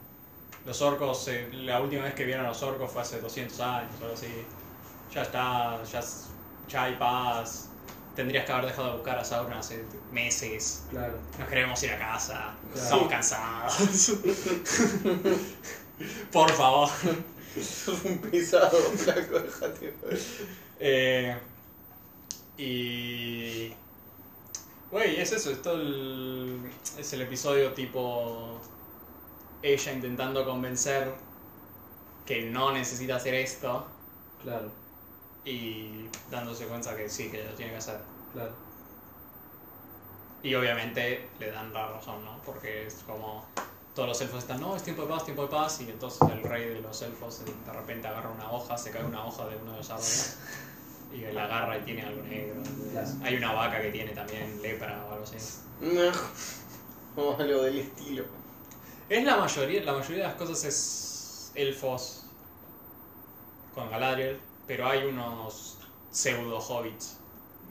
Los 0.64 0.80
orcos, 0.80 1.28
eh, 1.28 1.48
la 1.52 1.80
última 1.80 2.04
vez 2.04 2.14
que 2.14 2.24
vieron 2.24 2.46
a 2.46 2.48
los 2.48 2.62
orcos 2.62 2.90
fue 2.90 3.02
hace 3.02 3.20
200 3.20 3.60
años 3.60 3.92
o 4.00 4.04
algo 4.04 4.14
así. 4.14 4.28
Ya 5.12 5.22
está, 5.22 5.82
ya, 5.84 6.00
ya 6.68 6.82
hay 6.84 6.94
paz. 6.94 7.68
Tendrías 8.16 8.46
que 8.46 8.52
haber 8.52 8.66
dejado 8.66 8.88
de 8.88 8.94
buscar 8.94 9.18
a 9.18 9.24
Sauron 9.24 9.52
hace 9.52 9.84
meses. 10.12 10.84
Claro. 10.90 11.18
Nos 11.38 11.48
queremos 11.48 11.82
ir 11.82 11.92
a 11.92 11.98
casa. 11.98 12.54
Claro. 12.72 12.84
Estamos 12.84 13.08
cansados. 13.08 14.12
Por 16.32 16.50
favor. 16.50 16.88
Sos 17.60 18.04
un 18.04 18.18
pesado, 18.18 18.70
flaco, 18.70 19.40
déjate. 19.40 19.94
Eh, 20.80 21.36
y. 22.56 23.72
Güey, 24.90 25.20
es 25.20 25.32
eso, 25.32 25.50
es 25.50 25.62
todo 25.62 25.74
el. 25.74 26.60
Es 26.98 27.12
el 27.12 27.22
episodio 27.22 27.72
tipo. 27.74 28.58
Ella 29.62 29.92
intentando 29.92 30.44
convencer 30.44 31.12
que 32.24 32.42
no 32.42 32.72
necesita 32.72 33.16
hacer 33.16 33.34
esto 33.34 33.86
Claro. 34.42 34.70
y 35.44 36.06
dándose 36.30 36.66
cuenta 36.66 36.96
que 36.96 37.08
sí, 37.10 37.30
que 37.30 37.44
lo 37.44 37.50
tiene 37.52 37.72
que 37.72 37.78
hacer. 37.78 38.00
Claro. 38.32 38.52
Y 40.42 40.54
obviamente 40.54 41.28
le 41.38 41.50
dan 41.50 41.72
la 41.74 41.88
razón, 41.88 42.24
¿no? 42.24 42.40
Porque 42.46 42.86
es 42.86 42.94
como 43.06 43.44
todos 44.00 44.08
los 44.08 44.20
elfos 44.22 44.38
están, 44.38 44.62
no, 44.62 44.74
es 44.74 44.82
tiempo 44.82 45.02
de 45.02 45.08
paz, 45.08 45.24
tiempo 45.24 45.42
de 45.42 45.48
paz, 45.48 45.78
y 45.82 45.90
entonces 45.90 46.22
el 46.30 46.42
rey 46.42 46.70
de 46.70 46.80
los 46.80 47.02
elfos 47.02 47.44
de 47.44 47.70
repente 47.70 48.08
agarra 48.08 48.30
una 48.30 48.50
hoja, 48.50 48.78
se 48.78 48.90
cae 48.90 49.04
una 49.04 49.26
hoja 49.26 49.46
de 49.46 49.56
uno 49.56 49.72
de 49.72 49.76
los 49.76 49.90
árboles 49.90 50.38
y 51.12 51.20
la 51.34 51.44
agarra 51.44 51.76
y 51.76 51.82
tiene 51.82 52.04
algo 52.04 52.22
negro. 52.22 52.62
entonces. 52.64 53.16
Hay 53.22 53.36
una 53.36 53.52
vaca 53.52 53.82
que 53.82 53.90
tiene 53.90 54.12
también 54.12 54.62
lepra 54.62 55.04
o 55.06 55.12
algo 55.12 55.24
así. 55.24 55.36
No. 55.82 56.12
O 57.22 57.36
algo 57.38 57.62
del 57.62 57.80
estilo. 57.80 58.24
Es 59.10 59.22
la 59.22 59.36
mayoría, 59.36 59.84
la 59.84 59.92
mayoría 59.92 60.22
de 60.22 60.28
las 60.30 60.36
cosas 60.36 60.64
es 60.64 61.52
elfos 61.54 62.24
con 63.74 63.90
Galadriel, 63.90 64.40
pero 64.66 64.88
hay 64.88 65.04
unos 65.04 65.76
pseudo 66.10 66.58
hobbits. 66.58 67.18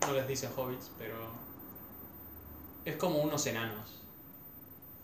No 0.06 0.14
les 0.14 0.28
dicen 0.28 0.52
hobbits, 0.56 0.92
pero 1.00 1.16
es 2.86 2.98
como 2.98 3.18
unos 3.18 3.48
enanos. 3.48 3.99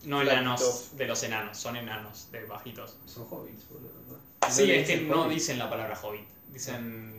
No 0.06 0.22
enanos 0.22 0.96
de 0.96 1.06
los 1.06 1.22
enanos, 1.24 1.58
son 1.58 1.76
enanos 1.76 2.30
de 2.30 2.44
bajitos. 2.44 2.96
Son 3.06 3.26
hobbits, 3.28 3.68
boludo. 3.68 3.90
¿no? 4.08 4.50
Sí, 4.50 4.70
es 4.70 4.86
que 4.86 5.00
no 5.02 5.22
hobbit. 5.22 5.34
dicen 5.34 5.58
la 5.58 5.68
palabra 5.68 5.98
hobbit, 6.00 6.26
dicen 6.52 7.12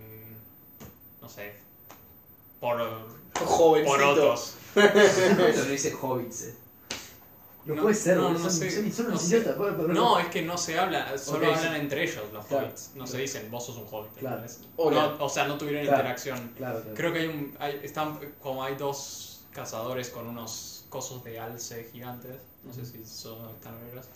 no 1.22 1.28
sé, 1.30 1.54
por 2.62 2.78
Jovencito. 3.36 3.92
porotos. 3.98 4.56
No 4.76 5.66
dice 5.70 5.94
hobbits, 6.02 6.42
eh. 6.44 6.56
No, 7.66 7.76
No, 7.76 7.82
puede 7.82 7.96
ser, 7.96 8.16
no, 8.16 8.30
no 8.32 8.40
son, 8.40 8.50
sé, 8.52 8.72
son, 8.72 8.92
son 8.94 9.10
no 9.12 9.18
sé. 9.18 9.38
es 10.22 10.28
que 10.30 10.42
no 10.44 10.58
se 10.58 10.80
habla, 10.80 11.18
solo 11.18 11.54
hablan 11.54 11.76
entre 11.76 12.04
ellos 12.04 12.24
los 12.32 12.46
Claro, 12.46 12.68
hobbits. 12.68 12.92
No 12.96 13.06
se 13.06 13.18
dicen, 13.18 13.52
vos 13.52 13.66
sos 13.66 13.76
un 13.78 13.86
hobbit. 13.92 14.14
Claro. 14.20 14.44
o 15.20 15.28
sea, 15.30 15.48
no 15.48 15.58
tuvieron 15.58 15.82
Claro. 15.84 15.98
interacción. 16.00 16.54
Claro, 16.56 16.80
claro. 16.82 16.96
Creo 16.96 17.12
que 17.12 17.20
hay 17.20 17.28
un. 17.28 17.56
Hay, 17.60 17.82
están, 17.84 18.18
como 18.42 18.64
hay 18.64 18.76
dos 18.76 19.42
cazadores 19.52 20.10
con 20.10 20.28
unos 20.28 20.77
cosos 20.90 21.24
de 21.24 21.40
alce 21.40 21.90
gigantes. 21.92 22.38
No 22.64 22.74
sé 22.74 22.86
si 22.86 23.04
son 23.06 23.50
están 23.56 23.80
vergas. 23.86 24.10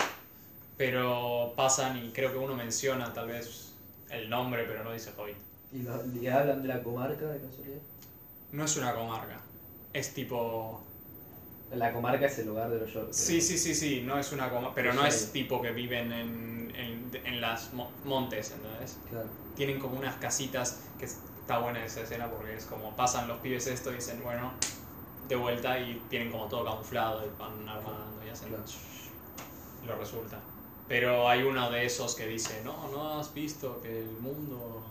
Pero 0.78 1.54
pasan 1.56 1.98
y 2.04 2.12
creo 2.12 2.32
que 2.32 2.38
uno 2.38 2.56
menciona 2.56 3.14
tal 3.14 3.28
vez 3.28 3.74
el 4.10 4.30
nombre, 4.30 4.64
pero 4.66 4.84
no 4.84 4.92
dice 4.94 5.12
hobbit. 5.18 5.36
¿Y, 5.74 6.20
y 6.20 6.28
hablan 6.28 6.62
de 6.62 6.68
la 6.68 6.82
comarca 6.84 7.26
de 7.28 7.40
casualidad? 7.40 7.80
No 8.52 8.66
es 8.66 8.76
una 8.78 8.94
comarca. 8.94 9.40
Es 9.94 10.14
tipo. 10.14 10.82
La 11.74 11.94
comarca 11.94 12.26
es 12.26 12.38
el 12.40 12.48
lugar 12.48 12.70
de 12.70 12.80
los 12.80 12.94
York. 12.94 13.10
Sí, 13.12 13.40
sí, 13.40 13.58
sí, 13.58 13.74
sí, 13.74 14.02
no 14.06 14.20
es 14.20 14.32
una 14.34 14.50
comarca. 14.50 14.76
Pero 14.76 14.94
no 14.94 15.06
es 15.06 15.32
tipo 15.32 15.62
que 15.62 15.72
viven 15.72 16.12
en, 16.12 16.74
en, 16.76 17.12
en 17.26 17.40
las 17.40 17.74
mo- 17.74 17.92
montes, 18.04 18.52
¿entendés? 18.52 18.98
Claro. 19.10 19.28
tienen 19.56 19.80
como 19.80 19.98
unas 19.98 20.16
casitas 20.16 20.82
que 21.00 21.06
es- 21.06 21.18
está 21.40 21.60
buena 21.60 21.86
esa 21.86 22.02
escena 22.02 22.30
porque 22.30 22.56
es 22.56 22.66
como 22.66 22.94
pasan 22.96 23.28
los 23.28 23.40
pibes 23.40 23.68
esto 23.68 23.92
y 23.92 23.96
dicen 23.96 24.22
bueno 24.24 24.52
de 25.32 25.38
vuelta 25.38 25.80
y 25.80 26.02
tienen 26.10 26.30
como 26.30 26.46
todo 26.48 26.66
camuflado 26.66 27.26
y 27.26 27.30
van 27.40 27.68
armando 27.68 28.22
y 28.26 28.30
hacen 28.30 28.50
Claro. 28.50 28.64
lo 29.88 29.96
resulta 29.96 30.40
pero 30.90 31.30
hay 31.30 31.44
uno 31.44 31.72
de 31.72 31.86
esos 31.86 32.16
que 32.16 32.28
dice 32.28 32.62
no 32.66 32.90
no 32.92 33.18
has 33.20 33.34
visto 33.34 33.80
que 33.82 34.00
el 34.00 34.10
mundo 34.20 34.84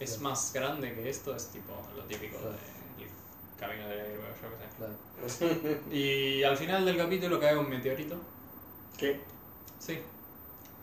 es 0.00 0.10
Claro. 0.16 0.22
más 0.30 0.52
grande 0.52 0.92
que 0.94 1.08
esto 1.08 1.34
es 1.34 1.46
tipo 1.50 1.72
lo 1.96 2.02
típico 2.04 2.38
Claro. 2.38 2.50
del 2.98 3.08
camino 3.58 3.88
del 3.88 3.98
héroe 4.00 4.24
yo 4.42 4.48
qué 4.50 5.28
sé 5.28 5.46
Claro. 5.68 5.80
y 5.92 6.42
al 6.42 6.56
final 6.56 6.84
del 6.84 6.96
capítulo 6.96 7.38
cae 7.38 7.56
un 7.56 7.68
meteorito 7.68 8.16
¿Qué? 8.96 9.20
sí 9.78 10.00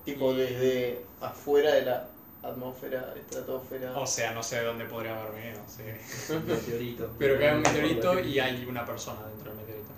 Tipo 0.05 0.31
Y- 0.33 0.37
desde 0.37 1.05
afuera 1.19 1.73
de 1.73 1.81
la 1.81 2.07
atmósfera, 2.45 3.13
estratosfera. 3.15 3.97
o 3.97 4.05
sea 4.05 4.31
no 4.33 4.43
sé 4.43 4.59
de 4.59 4.65
dónde 4.65 4.85
podría 4.85 5.19
haber 5.19 5.33
venido 5.33 5.61
sí. 5.67 5.83
Un 6.33 6.45
meteorito. 6.45 7.09
Pero 7.19 7.39
cae 7.39 7.55
un 7.55 7.61
meteorito 7.61 8.19
y 8.19 8.39
hay 8.39 8.65
una 8.65 8.85
persona 8.85 9.27
dentro 9.27 9.51
del 9.51 9.61
meteorito. 9.61 9.91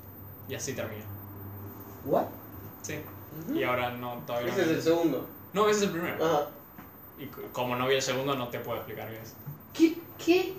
Y 0.47 0.55
así 0.55 0.73
termina. 0.73 1.05
¿What? 2.05 2.25
Sí. 2.81 2.95
Y 3.53 3.63
ahora 3.63 3.91
no, 3.91 4.23
todavía 4.25 4.51
Ese 4.51 4.61
es 4.63 4.67
el 4.69 4.81
segundo. 4.81 5.27
No, 5.53 5.69
ese 5.69 5.79
es 5.79 5.85
el 5.85 5.91
primero. 5.91 6.25
Ajá. 6.25 6.47
Y 7.19 7.25
como 7.51 7.75
no 7.75 7.87
vi 7.87 7.95
el 7.95 8.01
segundo, 8.01 8.35
no 8.35 8.47
te 8.49 8.59
puedo 8.59 8.77
explicar 8.77 9.09
bien. 9.09 9.21
¿Qué? 9.73 9.97
¿Qué? 10.23 10.53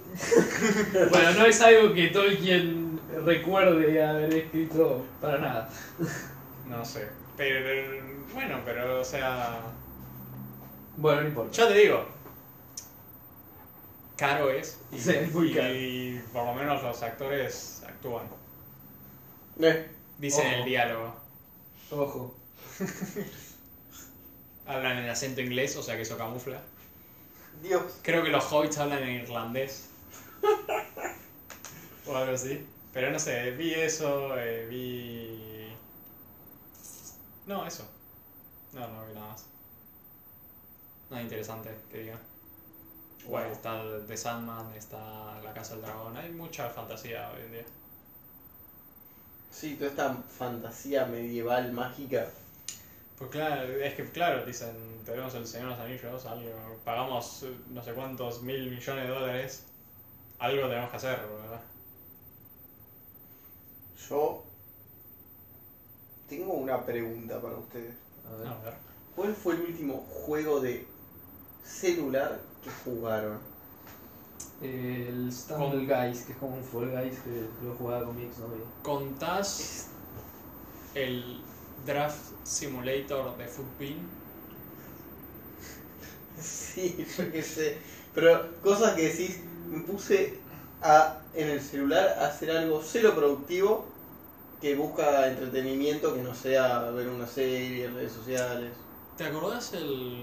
bueno, 1.10 1.32
no 1.32 1.46
es 1.46 1.60
algo 1.60 1.94
que 1.94 2.08
Tolkien 2.08 3.00
recuerde 3.24 4.04
haber 4.04 4.34
escrito 4.34 5.04
para 5.20 5.38
nada. 5.38 5.70
No 6.68 6.84
sé. 6.84 7.08
Pero, 7.34 8.02
bueno, 8.34 8.60
pero, 8.62 9.00
o 9.00 9.04
sea. 9.04 9.58
Bueno, 10.98 11.22
no 11.22 11.28
importa. 11.28 11.52
Ya 11.56 11.68
te 11.68 11.74
digo. 11.74 12.04
Caro 14.16 14.50
es. 14.50 14.78
Y, 14.92 14.98
Sí, 14.98 15.10
es 15.12 15.32
muy 15.32 15.52
y- 15.52 15.54
caro. 15.54 15.72
y 15.74 16.22
por 16.32 16.44
lo 16.46 16.54
menos 16.54 16.82
los 16.82 17.02
actores 17.02 17.82
actúan. 17.86 18.26
Eh, 19.60 19.90
Dicen 20.18 20.46
Ojo. 20.46 20.56
el 20.56 20.64
diálogo. 20.64 21.14
Ojo. 21.92 22.34
Hablan 24.66 24.98
en 24.98 25.08
acento 25.08 25.40
inglés, 25.40 25.76
o 25.76 25.82
sea 25.82 25.94
que 25.96 26.02
eso 26.02 26.18
camufla. 26.18 26.60
Dios. 27.62 27.82
Creo 28.02 28.22
que 28.24 28.30
los 28.30 28.52
hobbits 28.52 28.78
hablan 28.78 29.02
en 29.04 29.22
irlandés. 29.22 29.88
o 32.06 32.16
algo 32.16 32.32
así. 32.34 32.66
Pero 32.92 33.10
no 33.12 33.18
sé, 33.20 33.52
vi 33.52 33.72
eso, 33.74 34.36
eh, 34.36 34.66
vi... 34.68 35.68
No, 37.46 37.64
eso. 37.66 37.86
No, 38.72 38.80
no 38.88 39.06
vi 39.06 39.14
nada 39.14 39.28
más. 39.28 39.46
Nada 41.10 41.22
interesante 41.22 41.70
que 41.90 41.98
diga. 41.98 42.18
Guay, 43.24 43.50
está 43.50 43.82
The 44.06 44.16
Sandman, 44.16 44.72
está 44.74 45.40
La 45.42 45.52
Casa 45.52 45.74
del 45.74 45.82
Dragón. 45.82 46.16
Hay 46.16 46.30
mucha 46.30 46.68
fantasía 46.70 47.30
hoy 47.30 47.42
en 47.42 47.52
día. 47.52 47.64
Sí, 49.50 49.74
toda 49.76 49.90
esta 49.90 50.14
fantasía 50.14 51.06
medieval 51.06 51.72
mágica. 51.72 52.28
Pues 53.18 53.30
claro, 53.30 53.64
es 53.64 53.94
que 53.94 54.08
claro, 54.10 54.46
dicen, 54.46 55.02
tenemos 55.04 55.34
el 55.34 55.46
Señor 55.46 55.70
de 55.70 55.76
los 55.76 55.84
Anillos, 55.84 56.26
algo, 56.26 56.78
pagamos 56.84 57.42
eh, 57.42 57.56
no 57.70 57.82
sé 57.82 57.92
cuántos 57.92 58.42
mil 58.42 58.70
millones 58.70 59.08
de 59.08 59.10
dólares, 59.10 59.64
algo 60.38 60.68
tenemos 60.68 60.90
que 60.90 60.96
hacer, 60.96 61.18
¿verdad? 61.18 61.60
Yo 64.08 64.44
tengo 66.28 66.52
una 66.54 66.86
pregunta 66.86 67.40
para 67.42 67.56
ustedes. 67.56 67.96
A 68.24 68.36
ver. 68.36 68.46
A 68.46 68.58
ver. 68.60 68.74
¿Cuál 69.16 69.34
fue 69.34 69.54
el 69.54 69.62
último 69.62 70.06
juego 70.08 70.60
de 70.60 70.86
celular 71.64 72.40
que 72.62 72.70
jugaron? 72.84 73.38
El 74.60 75.32
Stumble 75.32 75.86
Guys, 75.86 76.22
que 76.24 76.32
es 76.32 76.38
como 76.38 76.56
un 76.56 76.64
Fall 76.64 76.90
Guys 76.90 77.18
que 77.20 77.48
lo 77.64 77.74
jugaba 77.76 78.04
con 78.06 78.16
mi 78.16 78.24
ex 78.24 78.38
novia. 78.38 78.64
¿Contás 78.82 79.86
el 80.94 81.42
Draft 81.86 82.32
Simulator 82.44 83.36
de 83.36 83.46
Footbin? 83.48 84.08
Sí, 86.40 87.06
yo 87.18 87.30
qué 87.32 87.42
sé. 87.42 87.78
Pero 88.14 88.60
cosas 88.62 88.94
que 88.94 89.08
decís, 89.08 89.40
me 89.68 89.80
puse 89.80 90.38
a, 90.80 91.20
en 91.34 91.48
el 91.48 91.60
celular, 91.60 92.18
hacer 92.20 92.50
algo 92.50 92.82
cero 92.84 93.12
productivo 93.14 93.86
que 94.60 94.74
busca 94.74 95.28
entretenimiento 95.28 96.14
que 96.14 96.22
no 96.22 96.34
sea 96.34 96.90
ver 96.90 97.08
una 97.08 97.26
serie, 97.26 97.90
redes 97.90 98.12
sociales. 98.12 98.72
¿Te 99.16 99.24
acordás 99.24 99.72
el, 99.74 99.82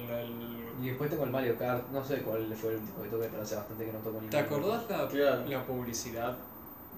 el- 0.10 0.64
Y 0.82 0.88
después 0.89 1.10
tengo 1.10 1.24
el 1.24 1.32
Mario 1.32 1.58
Kart, 1.58 1.88
no 1.89 2.03
sé 2.03 2.22
cuál 2.22 2.53
fue 2.55 2.72
el 2.72 2.79
último 2.79 3.03
que 3.03 3.10
toqué, 3.10 3.27
pero 3.29 3.44
hace 3.44 3.55
bastante 3.55 3.86
que 3.86 3.94
no 3.94 4.00
toco 4.00 4.22
ninguno. 4.22 4.29
¿Te 4.29 4.39
acordás 4.39 4.89
la, 4.89 5.08
Claro. 5.08 5.46
la 5.48 5.65
publicidad 5.65 6.38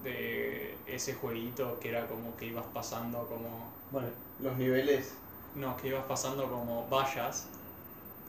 de 0.02 0.76
ese 0.86 1.14
jueguito 1.14 1.78
que 1.80 1.90
era 1.90 2.06
como 2.06 2.36
que 2.36 2.46
ibas 2.46 2.66
pasando 2.74 3.26
como... 3.26 3.72
Bueno, 3.90 4.08
Los 4.40 4.56
niveles. 4.56 5.14
No, 5.54 5.76
que 5.76 5.88
ibas 5.88 6.04
pasando 6.04 6.48
como 6.48 6.88
vallas 6.88 7.46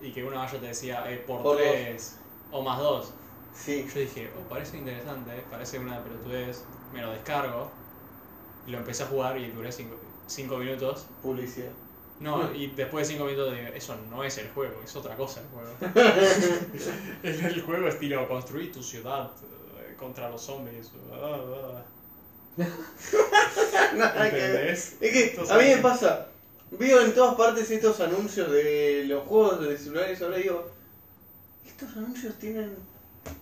y 0.02 0.12
que 0.12 0.24
una 0.24 0.38
valla 0.38 0.60
te 0.60 0.68
decía 0.68 1.12
eh, 1.12 1.18
por 1.26 1.42
Por 1.42 1.58
tres 1.58 2.18
o 2.52 2.62
más 2.62 2.80
dos. 2.80 3.14
Sí. 3.54 3.86
Yo 3.94 4.00
dije, 4.00 4.32
oh, 4.38 4.48
parece 4.50 4.78
interesante, 4.78 5.44
parece 5.50 5.80
una 5.80 6.02
pelotudez, 6.04 6.64
me 6.94 7.02
lo 7.02 7.12
descargo. 7.12 7.70
Y 8.66 8.72
lo 8.72 8.78
empecé 8.78 9.04
a 9.04 9.08
jugar 9.08 9.38
y 9.38 9.50
duré 9.52 9.72
cinco, 9.72 9.96
cinco 10.28 10.58
minutos. 10.58 11.08
Publicidad. 11.22 11.72
No, 12.20 12.54
y 12.54 12.68
después 12.68 13.08
de 13.08 13.14
5 13.14 13.26
minutos 13.26 13.52
dije, 13.54 13.72
eso 13.78 13.96
no 14.10 14.24
es 14.26 14.38
el 14.38 14.50
juego, 14.50 14.82
es 14.84 14.94
otra 14.96 15.16
cosa 15.16 15.40
el 15.42 15.48
juego. 15.48 15.72
el, 17.24 17.46
el 17.46 17.62
juego 17.62 17.88
estilo 17.88 18.28
construir 18.28 18.72
tu 18.74 18.84
ciudad 18.84 19.32
eh, 19.80 19.96
contra 19.98 20.30
los 20.30 20.42
zombies. 20.42 20.92
¿Entendés? 23.94 24.98
Es 25.00 25.12
que 25.14 25.30
Entonces- 25.30 25.56
a 25.56 25.58
mí 25.58 25.66
me 25.66 25.78
pasa, 25.78 26.28
veo 26.72 27.02
en 27.02 27.14
todas 27.14 27.36
partes 27.36 27.72
estos 27.72 28.00
anuncios 28.02 28.52
de 28.52 29.06
los 29.08 29.24
juegos 29.24 29.62
de 29.62 29.78
celulares, 29.78 30.22
ahora 30.22 30.38
digo, 30.38 30.70
estos 31.66 31.96
anuncios 31.96 32.36
tienen 32.38 32.76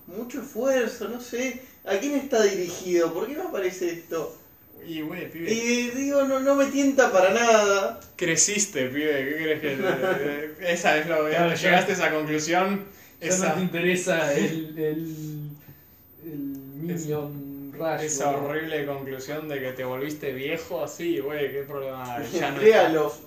mucho 0.05 0.41
esfuerzo, 0.41 1.07
no 1.09 1.19
sé, 1.19 1.63
¿a 1.85 1.97
quién 1.97 2.13
está 2.15 2.43
dirigido? 2.43 3.13
¿Por 3.13 3.27
qué 3.27 3.33
no 3.33 3.47
aparece 3.49 3.91
esto? 3.91 4.35
Y 4.87 5.01
güey, 5.01 5.29
pibe, 5.29 5.51
Y 5.51 5.89
digo, 5.91 6.23
no, 6.23 6.39
no 6.39 6.55
me 6.55 6.67
tienta 6.67 7.11
para 7.11 7.31
nada. 7.33 7.99
creciste, 8.15 8.87
pibe, 8.87 9.25
¿qué 9.25 9.35
crees 9.59 9.59
que 9.61 10.55
esa 10.73 10.97
es 10.97 11.07
lo 11.07 11.27
Claro, 11.27 11.49
ya. 11.49 11.55
llegaste 11.55 11.91
a 11.91 11.95
esa 11.95 12.11
conclusión? 12.11 12.85
ya 13.19 13.27
Esa, 13.27 13.49
no 13.49 13.55
te 13.55 13.61
interesa 13.61 14.33
el, 14.37 14.77
el, 14.77 15.49
el 16.23 16.37
Minion 16.75 17.73
Rush. 17.73 18.01
esa 18.03 18.29
horrible 18.31 18.85
conclusión 18.85 19.47
de 19.49 19.59
que 19.59 19.71
te 19.73 19.83
volviste 19.83 20.31
viejo 20.31 20.83
así, 20.83 21.19
güey, 21.19 21.51
qué 21.51 21.63
problema. 21.63 22.15
hay? 22.15 22.29
Ya 22.33 22.51
no 22.51 22.59
Crea 22.59 22.89
los, 22.89 23.19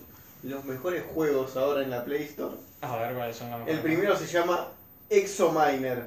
los 0.43 0.64
mejores 0.64 1.02
juegos 1.14 1.57
ahora 1.57 1.83
en 1.83 1.90
la 1.90 2.05
Play 2.05 2.23
Store. 2.23 2.57
A 2.81 2.97
ver 2.97 3.14
cuáles 3.14 3.37
son 3.37 3.50
los 3.50 3.61
El 3.61 3.67
mejores. 3.67 3.83
primero 3.85 4.17
se 4.17 4.26
llama 4.26 4.69
Exominer. 5.11 6.05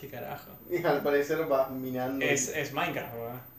¿Qué 0.00 0.08
carajo? 0.08 0.50
Y 0.70 0.82
al 0.82 1.02
parecer 1.02 1.44
vas 1.46 1.70
minando. 1.70 2.24
Es, 2.24 2.48
es 2.48 2.72
Minecraft, 2.72 3.14
güey. 3.14 3.51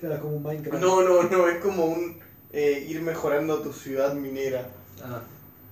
Claro, 0.00 0.20
como 0.20 0.36
un 0.36 0.42
Minecraft. 0.42 0.80
No, 0.82 1.02
no, 1.02 1.22
no, 1.24 1.48
es 1.48 1.58
como 1.62 1.86
un 1.86 2.20
eh, 2.52 2.86
ir 2.88 3.00
mejorando 3.02 3.60
tu 3.60 3.72
ciudad 3.72 4.14
minera. 4.14 4.68
Ah, 5.02 5.20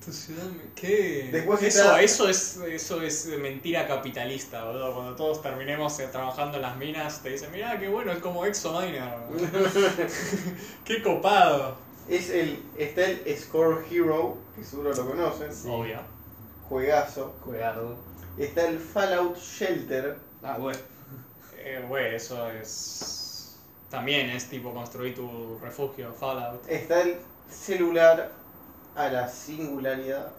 Tu 0.04 0.12
ciudad, 0.12 0.44
¿qué? 0.74 1.30
Después 1.32 1.62
eso, 1.62 1.80
está- 1.82 2.00
eso 2.02 2.28
es 2.28 2.58
eso 2.68 3.00
es 3.02 3.26
mentira 3.38 3.86
capitalista, 3.88 4.64
boludo. 4.64 4.94
Cuando 4.94 5.16
todos 5.16 5.42
terminemos 5.42 5.98
eh, 6.00 6.08
trabajando 6.12 6.56
en 6.56 6.62
las 6.62 6.76
minas, 6.76 7.22
te 7.22 7.30
dicen, 7.30 7.50
mira 7.52 7.78
qué 7.80 7.88
bueno, 7.88 8.12
es 8.12 8.18
como 8.18 8.44
ExoMiner. 8.44 9.02
boludo". 9.28 9.48
qué 10.84 11.02
copado. 11.02 11.76
Es 12.08 12.30
el, 12.30 12.62
está 12.78 13.04
el 13.04 13.36
Score 13.38 13.84
Hero, 13.90 14.38
que 14.54 14.62
seguro 14.64 14.92
lo 14.94 15.06
conocen, 15.08 15.52
Sí. 15.52 15.68
Obvio. 15.68 15.98
juegazo. 16.68 17.34
juegardo. 17.44 17.96
Está 18.38 18.68
el 18.68 18.78
Fallout 18.78 19.36
Shelter, 19.38 20.16
Ah, 20.42 20.56
bueno. 20.58 20.78
Eh, 21.58 21.84
güey, 21.88 22.14
eso 22.14 22.48
es... 22.50 23.25
También 23.96 24.28
es 24.28 24.44
tipo 24.50 24.74
construir 24.74 25.14
tu 25.14 25.58
refugio, 25.58 26.12
Fallout. 26.12 26.60
está 26.68 27.00
el 27.00 27.16
celular 27.50 28.30
a 28.94 29.08
la 29.08 29.26
singularidad, 29.26 30.32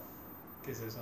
¿Qué 0.64 0.70
es 0.70 0.78
eso? 0.80 1.00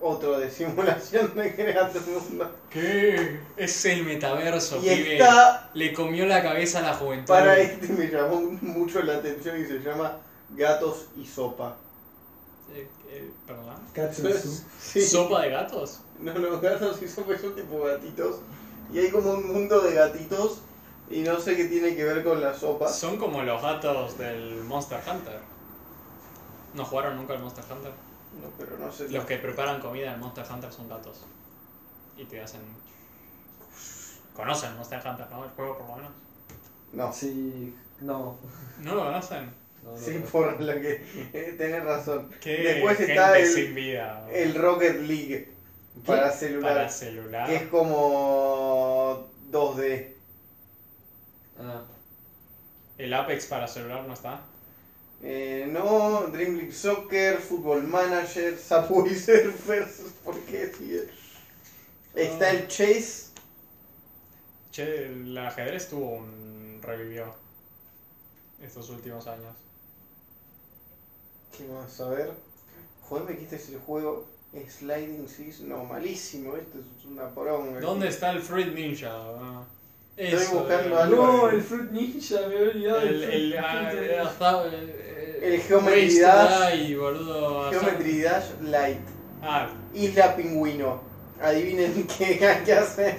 otro 0.00 0.38
de 0.38 0.50
simulación 0.50 1.34
de 1.34 1.54
crear 1.54 1.92
tu 1.92 2.00
mundo. 2.10 2.50
¿Qué? 2.70 3.38
Es 3.58 3.84
el 3.84 4.02
metaverso, 4.06 4.78
Y 4.78 4.80
pibe. 4.80 5.12
está, 5.18 5.68
Le 5.74 5.92
comió 5.92 6.24
la 6.24 6.42
cabeza 6.42 6.78
a 6.78 6.82
la 6.82 6.94
juventud. 6.94 7.26
para 7.26 7.58
este 7.58 7.88
me 7.88 8.06
llamó 8.08 8.40
mucho 8.62 9.02
la 9.02 9.16
atención 9.16 9.60
y 9.60 9.66
se 9.66 9.80
llama 9.80 10.16
Gatos 10.56 11.08
y 11.18 11.26
Sopa. 11.26 11.76
Eh, 12.74 12.88
eh, 13.10 13.30
¿Perdón? 13.46 13.76
Sí. 14.80 15.02
¿Sopa 15.02 15.42
de 15.42 15.50
gatos? 15.50 16.00
No, 16.18 16.32
no, 16.32 16.58
gatos 16.62 17.02
y 17.02 17.08
sopa 17.08 17.36
son 17.36 17.54
tipo 17.54 17.82
gatitos. 17.84 18.36
Y 18.90 19.00
hay 19.00 19.10
como 19.10 19.32
un 19.34 19.52
mundo 19.52 19.80
de 19.82 19.92
gatitos 19.92 20.60
y 21.10 21.20
no 21.20 21.38
sé 21.40 21.56
qué 21.56 21.64
tiene 21.66 21.94
que 21.96 22.04
ver 22.04 22.22
con 22.24 22.40
la 22.40 22.54
sopa. 22.54 22.88
Son 22.88 23.16
como 23.18 23.42
los 23.42 23.60
gatos 23.60 24.16
del 24.18 24.62
Monster 24.64 25.00
Hunter. 25.10 25.40
¿No 26.74 26.84
jugaron 26.84 27.16
nunca 27.16 27.34
al 27.34 27.40
Monster 27.42 27.64
Hunter? 27.70 27.92
No, 28.40 28.48
pero 28.58 28.78
no 28.78 28.90
sé. 28.92 29.08
Los 29.08 29.24
que 29.24 29.38
preparan 29.38 29.80
comida 29.80 30.14
en 30.14 30.20
Monster 30.20 30.44
Hunter 30.50 30.72
son 30.72 30.88
gatos. 30.88 31.26
Y 32.16 32.24
te 32.24 32.40
hacen... 32.40 32.60
¿Conocen 34.34 34.76
Monster 34.76 35.00
Hunter, 35.04 35.26
no? 35.30 35.44
El 35.44 35.50
juego 35.50 35.78
por 35.78 35.88
lo 35.88 35.96
menos. 35.96 36.12
No, 36.92 37.12
Sí, 37.12 37.74
no. 38.00 38.36
¿No 38.80 38.94
lo 38.94 39.04
conocen? 39.04 39.52
no, 39.84 39.92
no, 39.92 39.96
sí, 39.98 40.18
no. 40.22 40.26
por 40.26 40.60
lo 40.60 40.72
que 40.74 41.04
eh, 41.32 41.54
tenés 41.58 41.84
razón. 41.84 42.30
¿Qué 42.40 42.56
Después 42.58 42.96
gente 42.98 43.12
está 43.14 43.38
el- 43.38 43.46
sin 43.46 43.74
vida? 43.74 44.26
El 44.30 44.54
Rocket 44.54 45.00
League 45.02 45.52
para 46.06 46.30
celular, 46.30 46.74
Para 46.74 46.88
celular. 46.88 47.46
que 47.48 47.56
es 47.56 47.62
como 47.68 49.28
2D. 49.50 50.14
Ah. 51.60 51.84
El 52.98 53.12
Apex 53.14 53.46
para 53.46 53.66
celular 53.68 54.06
no 54.06 54.14
está. 54.14 54.40
Eh, 55.22 55.68
no, 55.70 56.28
Dream 56.28 56.56
League 56.56 56.72
Soccer, 56.72 57.36
Football 57.38 57.82
Manager, 57.86 58.58
Subway 58.58 59.14
Surfers, 59.14 60.00
¿por 60.24 60.38
qué? 60.40 60.70
Está 62.14 62.46
Ah. 62.46 62.50
el 62.50 62.68
Chase, 62.68 63.30
Che, 64.72 65.06
el 65.06 65.36
ajedrez 65.36 65.88
tuvo 65.88 66.16
un... 66.16 66.80
revivió. 66.82 67.34
Estos 68.62 68.88
últimos 68.90 69.26
años. 69.26 69.54
¿qué 71.56 71.64
más? 71.64 72.00
A 72.00 72.08
ver. 72.08 72.32
Joder, 73.02 73.36
que 73.36 73.42
este 73.42 73.56
es 73.56 73.68
el 73.70 73.80
juego 73.80 74.26
Sliding 74.52 75.28
Seas, 75.28 75.60
no, 75.60 75.84
malísimo, 75.84 76.56
esto 76.56 76.78
es 76.78 77.04
una 77.04 77.28
poronga. 77.30 77.80
¿Dónde 77.80 78.08
está 78.08 78.30
el 78.30 78.40
Fruit 78.40 78.72
Ninja? 78.74 79.10
Ah, 79.12 79.64
eso, 80.16 80.60
buscando 80.60 80.96
eh. 80.98 81.02
algo. 81.02 81.26
No, 81.26 81.50
el 81.50 81.62
Fruit 81.62 81.90
Ninja, 81.90 82.36
me 82.40 82.56
había 82.56 82.60
olvidado. 82.60 83.00
El, 83.00 83.22
el, 83.22 83.52
Fruit 83.52 84.34
ah, 84.40 84.64
El 85.42 85.60
Geometry 85.62 86.18
Dash. 86.18 86.72
Die, 86.72 86.96
boludo. 86.96 87.70
Geometry 87.70 88.20
Dash 88.22 88.44
Light, 88.62 89.00
Ah, 89.42 89.68
Isla 89.94 90.36
Pingüino. 90.36 91.00
Adivinen 91.40 92.06
qué 92.18 92.46
hay 92.46 92.62
que 92.64 92.72
hacer. 92.74 93.16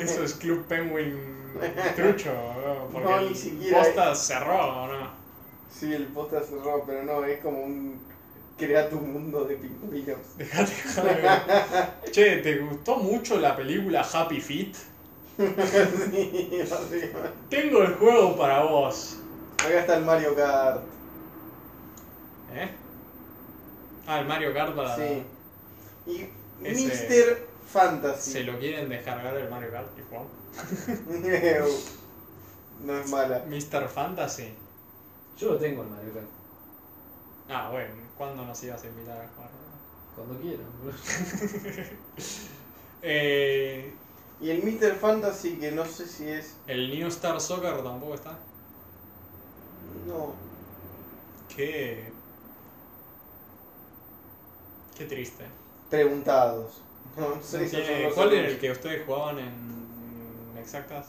eso 0.00 0.24
es 0.24 0.34
Club 0.34 0.64
Penguin 0.66 1.16
trucho, 1.96 2.32
¿no? 2.32 2.88
porque 2.90 3.08
No, 3.08 3.20
ni 3.20 3.26
el 3.28 3.36
siquiera 3.36 3.78
Posta 3.78 4.14
cerró, 4.16 4.82
¿o 4.82 4.86
no? 4.88 5.24
Sí, 5.70 5.92
el 5.92 6.06
posta 6.06 6.40
cerró, 6.40 6.84
pero 6.86 7.02
no, 7.04 7.24
es 7.24 7.40
como 7.40 7.62
un. 7.62 8.00
Crea 8.56 8.88
tu 8.88 8.96
mundo 9.00 9.44
de 9.44 9.56
pingüinos. 9.56 10.18
Dejate 10.36 10.72
joder. 10.94 11.40
Che, 12.12 12.36
¿te 12.36 12.58
gustó 12.58 12.96
mucho 12.96 13.38
la 13.40 13.56
película 13.56 14.06
Happy 14.12 14.40
Feet? 14.40 14.76
Sí. 15.36 17.10
Tengo 17.50 17.82
el 17.82 17.94
juego 17.94 18.36
para 18.36 18.62
vos. 18.64 19.18
Acá 19.58 19.80
está 19.80 19.96
el 19.96 20.04
Mario 20.04 20.34
Kart. 20.34 20.82
¿Eh? 22.52 22.70
Ah, 24.06 24.20
el 24.20 24.26
Mario 24.26 24.52
Kart 24.54 24.74
para... 24.74 24.96
Sí. 24.96 25.24
Y 26.06 26.28
Ese- 26.62 27.08
Mr. 27.08 27.46
Fantasy. 27.72 28.32
¿Se 28.32 28.44
lo 28.44 28.58
quieren 28.58 28.88
descargar 28.88 29.36
el 29.36 29.48
Mario 29.50 29.70
Kart 29.72 29.88
y 29.98 30.02
jugar? 30.02 30.26
no 32.84 32.98
es 32.98 33.10
mala. 33.10 33.44
Mr. 33.46 33.88
Fantasy. 33.88 34.52
Yo 35.38 35.52
lo 35.52 35.58
tengo 35.58 35.82
el 35.82 35.88
Mario 35.88 36.12
Kart. 36.14 36.26
Ah, 37.48 37.70
bueno, 37.70 37.94
¿cuándo 38.16 38.44
nos 38.44 38.62
ibas 38.62 38.82
a 38.84 38.86
invitar 38.86 39.20
a 39.20 39.28
jugar? 39.34 39.50
Cuando 40.14 40.40
quieran. 40.40 40.66
Eh, 43.06 43.92
Y 44.44 44.50
el 44.50 44.62
Mr. 44.62 44.96
Fantasy, 44.96 45.56
que 45.56 45.70
no 45.72 45.86
sé 45.86 46.06
si 46.06 46.28
es. 46.28 46.54
el 46.66 46.90
New 46.90 47.08
Star 47.08 47.40
Soccer 47.40 47.82
tampoco 47.82 48.12
está. 48.14 48.32
No. 50.06 50.34
Qué. 51.48 52.12
Qué 54.98 55.06
triste. 55.06 55.44
Preguntados. 55.88 56.80
No 57.16 57.40
sé, 57.42 57.60
No 57.60 57.68
son 57.70 58.02
los 58.02 58.14
¿Cuál 58.14 58.32
era 58.32 58.48
el 58.48 58.58
que 58.58 58.70
ustedes 58.72 59.06
jugaban 59.06 59.38
en 59.38 60.58
exactas? 60.58 61.06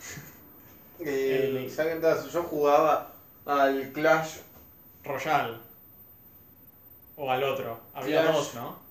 Eh, 1.00 1.46
el- 1.48 1.56
exactas, 1.58 2.30
yo 2.32 2.42
jugaba 2.44 3.12
al 3.46 3.92
Clash. 3.92 4.36
Royal. 5.04 5.60
O 7.16 7.30
al 7.30 7.42
otro. 7.44 7.78
Había 7.94 8.22
Clash. 8.22 8.34
dos, 8.34 8.54
¿no? 8.54 8.83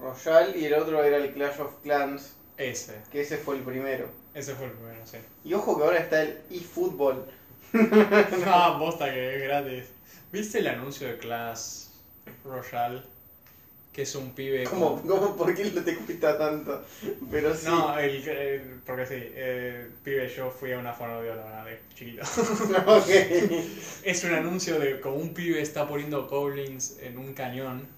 Royale 0.00 0.58
y 0.58 0.64
el 0.64 0.74
otro 0.74 1.02
era 1.04 1.16
el 1.18 1.32
Clash 1.32 1.60
of 1.60 1.74
Clans. 1.82 2.34
Ese. 2.56 2.94
que 3.10 3.22
ese 3.22 3.38
fue 3.38 3.56
el 3.56 3.62
primero. 3.62 4.06
Ese 4.34 4.54
fue 4.54 4.66
el 4.66 4.72
primero, 4.72 5.00
sí. 5.06 5.16
Y 5.44 5.54
ojo 5.54 5.78
que 5.78 5.84
ahora 5.84 5.98
está 5.98 6.22
el 6.22 6.38
eFootball. 6.50 7.24
Ah, 8.46 8.76
posta 8.78 9.12
que 9.12 9.36
es 9.36 9.42
gratis. 9.42 9.84
¿Viste 10.32 10.58
el 10.58 10.66
anuncio 10.68 11.08
de 11.08 11.18
Clash 11.18 11.86
Royale? 12.44 13.02
Que 13.92 14.02
es 14.02 14.14
un 14.14 14.30
pibe. 14.34 14.64
¿Cómo, 14.64 15.00
con- 15.00 15.08
cómo, 15.08 15.36
¿Por 15.36 15.54
qué 15.54 15.64
no 15.64 15.82
te 15.82 15.96
cuesta 15.96 16.36
tanto? 16.38 16.84
Pero 17.30 17.54
sí. 17.54 17.66
No, 17.66 17.98
el, 17.98 18.28
el- 18.28 18.80
porque 18.86 19.06
sí, 19.06 19.14
eh, 19.16 19.88
pibe, 20.04 20.28
yo 20.28 20.50
fui 20.50 20.72
a 20.72 20.78
una 20.78 20.92
fonoaudióloga 20.92 21.64
de 21.64 21.78
chiquito. 21.94 22.22
Ok. 22.86 23.08
Es 24.04 24.22
un 24.24 24.34
anuncio 24.34 24.78
de 24.78 25.00
como 25.00 25.16
un 25.16 25.34
pibe 25.34 25.60
está 25.60 25.88
poniendo 25.88 26.26
goblins 26.28 26.98
en 27.00 27.18
un 27.18 27.32
cañón 27.34 27.88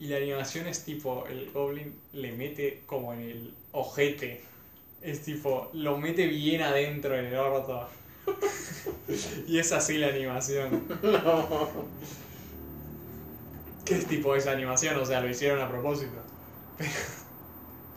y 0.00 0.06
la 0.06 0.18
animación 0.18 0.66
es 0.68 0.84
tipo, 0.84 1.26
el 1.26 1.50
goblin 1.50 1.98
le 2.12 2.32
mete 2.32 2.82
como 2.86 3.12
en 3.12 3.20
el 3.20 3.54
ojete. 3.72 4.42
Es 5.02 5.22
tipo, 5.22 5.70
lo 5.72 5.98
mete 5.98 6.26
bien 6.26 6.62
adentro 6.62 7.18
en 7.18 7.26
el 7.26 7.34
orto. 7.36 7.88
y 9.46 9.58
es 9.58 9.72
así 9.72 9.98
la 9.98 10.08
animación. 10.08 10.84
No. 11.02 11.68
¿Qué 13.84 13.96
es 13.96 14.06
tipo 14.06 14.34
esa 14.36 14.52
animación? 14.52 14.96
O 14.98 15.04
sea, 15.04 15.20
lo 15.20 15.28
hicieron 15.28 15.60
a 15.60 15.68
propósito. 15.68 16.20
Pero 16.76 16.90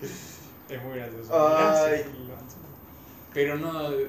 es 0.82 0.84
muy 0.84 0.98
gracioso. 0.98 1.30
Ay. 1.34 2.06
Pero 3.34 3.58
no... 3.58 3.92
No 3.92 4.00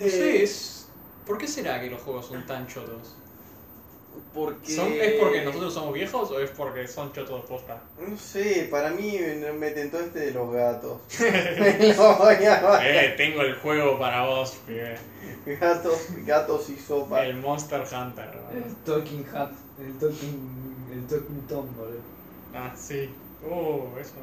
sé, 0.00 0.42
es... 0.42 0.88
¿Por 1.24 1.38
qué 1.38 1.48
será 1.48 1.80
que 1.80 1.90
los 1.90 2.02
juegos 2.02 2.26
son 2.26 2.44
tan 2.44 2.66
chotos? 2.66 3.16
Porque. 4.34 4.72
¿Son- 4.72 4.92
¿Es 4.92 5.12
porque 5.20 5.42
nosotros 5.44 5.72
somos 5.74 5.92
viejos 5.94 6.30
o 6.30 6.40
es 6.40 6.50
porque 6.50 6.86
son 6.86 7.12
chotos 7.12 7.44
posta? 7.46 7.80
No 7.98 8.16
sé, 8.18 8.68
para 8.70 8.90
mí 8.90 9.18
me 9.58 9.70
tentó 9.70 9.98
este 10.00 10.20
de 10.20 10.30
los 10.32 10.52
gatos. 10.52 10.98
Eh, 11.20 13.14
tengo 13.16 13.42
el 13.42 13.54
juego 13.56 13.98
para 13.98 14.26
vos, 14.26 14.56
pibe. 14.66 14.96
Gatos, 15.60 16.06
gatos 16.24 16.68
y 16.70 16.76
sopa. 16.76 17.24
El 17.24 17.36
Monster 17.36 17.80
Hunter. 17.80 18.30
¿no? 18.34 18.50
El 18.58 18.74
Talking 18.84 19.26
Hat, 19.34 19.52
el 19.80 19.98
Talking, 19.98 20.90
el 20.92 21.06
Talking 21.06 21.46
Tom, 21.48 21.66
boludo. 21.76 22.00
Ah, 22.54 22.72
sí. 22.76 23.10
Uh, 23.44 23.98
eso. 23.98 24.14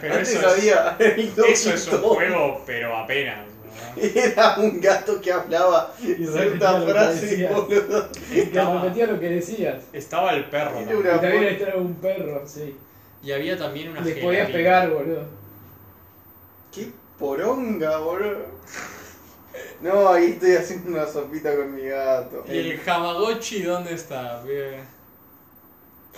Pero 0.00 0.14
Antes 0.14 0.30
eso 0.34 0.48
es- 0.48 0.58
había 0.58 0.96
el 0.98 1.32
Eso 1.48 1.74
es 1.74 1.88
un 1.88 2.00
juego, 2.00 2.62
pero 2.66 2.96
apenas. 2.96 3.46
Era 3.96 4.56
un 4.58 4.80
gato 4.80 5.20
que 5.20 5.32
hablaba 5.32 5.92
Y 6.00 6.14
cierta 6.26 6.80
frase, 6.82 7.48
boludo. 7.48 8.08
Que 8.30 8.40
Estaba, 8.42 8.82
repetía 8.82 9.06
lo 9.06 9.18
que 9.20 9.28
decías. 9.30 9.84
estaba 9.92 10.32
el 10.34 10.44
perro. 10.50 10.78
Una- 10.78 11.16
Y 11.16 11.20
también 11.20 11.44
era 11.60 11.76
un 11.76 11.94
perro, 11.94 12.42
sí. 12.46 12.76
Y 13.22 13.32
había 13.32 13.56
también 13.58 13.90
una 13.90 14.00
Les 14.02 14.18
podías 14.18 14.50
pegar, 14.50 14.90
boludo. 14.90 15.24
Qué 16.72 16.90
poronga, 17.18 17.98
boludo. 17.98 18.56
No, 19.80 20.08
ahí 20.10 20.32
estoy 20.32 20.52
haciendo 20.56 20.90
una 20.90 21.06
sopita 21.06 21.54
con 21.56 21.74
mi 21.74 21.82
gato. 21.88 22.44
¿Y 22.48 22.58
el 22.58 22.80
Hamagotchi 22.88 23.62
dónde 23.62 23.94
está? 23.94 24.42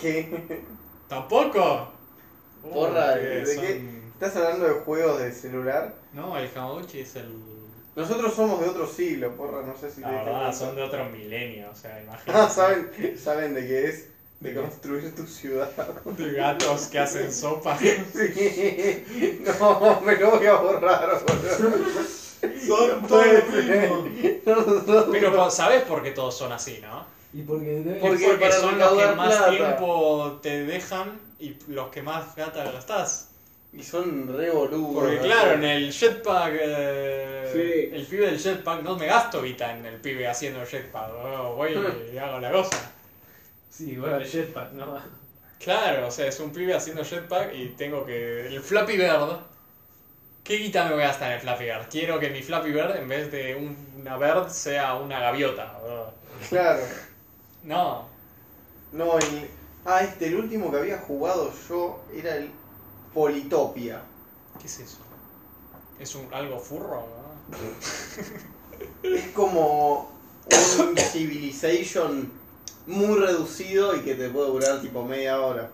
¿Qué? 0.00 0.62
¿Tampoco? 1.08 1.88
Porra, 2.72 3.16
¿de 3.16 3.46
son- 3.46 3.64
qué? 3.64 3.98
¿Estás 4.14 4.36
hablando 4.36 4.66
de 4.66 4.74
juegos 4.80 5.20
de 5.20 5.32
celular? 5.32 5.94
No, 6.12 6.36
el 6.38 6.48
Hamagotchi 6.54 7.00
es 7.00 7.16
el... 7.16 7.28
Nosotros 7.96 8.32
somos 8.34 8.60
de 8.60 8.68
otro 8.68 8.86
siglo, 8.86 9.32
porra, 9.36 9.62
no 9.66 9.76
sé 9.76 9.90
si 9.90 10.00
La 10.00 10.08
te 10.08 10.12
diste 10.14 10.24
verdad, 10.30 10.40
cuenta. 10.42 10.58
son 10.58 10.76
de 10.76 10.82
otro 10.82 11.04
milenio, 11.06 11.70
o 11.70 11.74
sea, 11.74 11.96
Ah, 11.96 12.02
imagínate. 12.02 12.54
¿saben, 12.54 13.18
¿saben 13.18 13.54
de 13.54 13.66
qué 13.66 13.84
es? 13.88 14.08
De 14.40 14.54
construir 14.54 15.14
tu 15.16 15.26
ciudad. 15.26 15.68
De 16.16 16.32
gatos 16.32 16.86
que 16.86 16.98
hacen 17.00 17.32
sopa. 17.32 17.76
Sí. 17.78 19.40
No, 19.60 20.00
me 20.00 20.14
lo 20.16 20.30
voy 20.38 20.46
a 20.46 20.54
borrar, 20.54 21.20
boludo. 21.26 22.04
Son 22.66 23.02
No 23.02 23.08
todos. 23.08 23.26
No, 24.46 25.04
no, 25.04 25.10
Pero 25.10 25.34
po- 25.34 25.50
¿sabes 25.50 25.82
por 25.82 26.02
qué 26.04 26.12
todos 26.12 26.36
son 26.38 26.52
así, 26.52 26.78
no? 26.80 27.04
Y 27.32 27.42
porque 27.42 27.98
Porque- 28.00 28.26
Porque 28.26 28.38
para 28.40 28.52
son 28.60 28.78
los 28.78 28.92
que 28.92 29.06
más 29.16 29.28
plata. 29.36 29.50
tiempo 29.50 30.38
te 30.40 30.64
dejan 30.66 31.18
y 31.40 31.56
los 31.66 31.88
que 31.88 32.02
más 32.02 32.34
plata 32.34 32.62
gastás. 32.70 33.27
Y 33.72 33.82
son 33.82 34.34
re 34.36 34.50
boludos. 34.50 34.94
Porque 35.04 35.18
claro, 35.18 35.52
en 35.52 35.64
el 35.64 35.92
jetpack, 35.92 36.52
eh, 36.60 37.50
Sí. 37.52 37.94
el 37.96 38.06
pibe 38.06 38.26
del 38.26 38.38
jetpack, 38.38 38.82
no 38.82 38.96
me 38.96 39.06
gasto 39.06 39.42
guita 39.42 39.76
en 39.76 39.84
el 39.86 40.00
pibe 40.00 40.26
haciendo 40.26 40.64
jetpack, 40.64 41.10
oh, 41.14 41.54
voy 41.56 41.74
y 42.12 42.18
hago 42.18 42.40
la 42.40 42.50
cosa. 42.50 42.92
Sí, 43.70 43.96
bueno, 43.96 44.16
el 44.16 44.26
jetpack, 44.26 44.72
¿no? 44.72 44.98
Claro, 45.58 46.06
o 46.06 46.10
sea, 46.10 46.26
es 46.26 46.38
un 46.40 46.50
pibe 46.52 46.74
haciendo 46.74 47.04
jetpack 47.04 47.54
y 47.54 47.68
tengo 47.70 48.04
que... 48.06 48.46
El 48.46 48.60
Flappy 48.60 48.96
Bird. 48.96 49.38
¿Qué 50.44 50.56
guita 50.56 50.84
me 50.86 50.94
voy 50.94 51.02
a 51.02 51.08
gastar 51.08 51.28
en 51.30 51.34
el 51.36 51.40
Flappy 51.42 51.64
Bird? 51.64 51.88
Quiero 51.90 52.18
que 52.18 52.30
mi 52.30 52.42
Flappy 52.42 52.70
Bird, 52.70 52.96
en 52.96 53.08
vez 53.08 53.30
de 53.30 53.54
un- 53.56 53.76
una 54.00 54.16
bird, 54.16 54.48
sea 54.48 54.94
una 54.94 55.20
gaviota. 55.20 55.78
Claro. 56.48 56.80
No. 57.64 58.08
No, 58.92 59.18
el. 59.18 59.50
Ah, 59.84 60.02
este, 60.02 60.26
el 60.28 60.36
último 60.36 60.70
que 60.70 60.78
había 60.78 60.98
jugado 60.98 61.52
yo 61.68 62.02
era 62.14 62.36
el 62.36 62.50
Politopia. 63.14 64.02
¿Qué 64.60 64.66
es 64.66 64.80
eso? 64.80 64.98
¿Es 65.98 66.14
un, 66.14 66.32
algo 66.32 66.58
furro? 66.58 67.06
no? 67.50 67.58
Es 69.02 69.28
como 69.32 70.10
un 70.78 70.96
Civilization 71.12 72.30
muy 72.86 73.18
reducido 73.18 73.96
y 73.96 74.00
que 74.00 74.14
te 74.14 74.28
puede 74.28 74.48
durar 74.48 74.80
tipo 74.80 75.04
media 75.04 75.40
hora. 75.40 75.70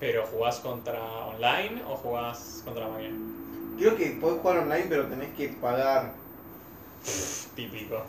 ¿Pero 0.00 0.26
jugás 0.26 0.58
contra 0.60 1.00
online 1.26 1.82
o 1.88 1.96
jugás 1.96 2.62
contra 2.64 2.88
máquina? 2.88 3.16
Creo 3.78 3.96
que 3.96 4.06
podés 4.20 4.40
jugar 4.40 4.58
online, 4.58 4.86
pero 4.88 5.06
tenés 5.06 5.34
que 5.34 5.48
pagar. 5.48 6.12
Típico. 7.54 8.02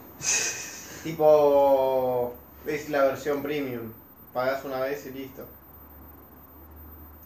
Tipo. 1.03 2.33
Es 2.65 2.89
la 2.89 3.03
versión 3.03 3.41
premium. 3.41 3.93
Pagás 4.33 4.65
una 4.65 4.79
vez 4.81 5.05
y 5.05 5.11
listo. 5.11 5.45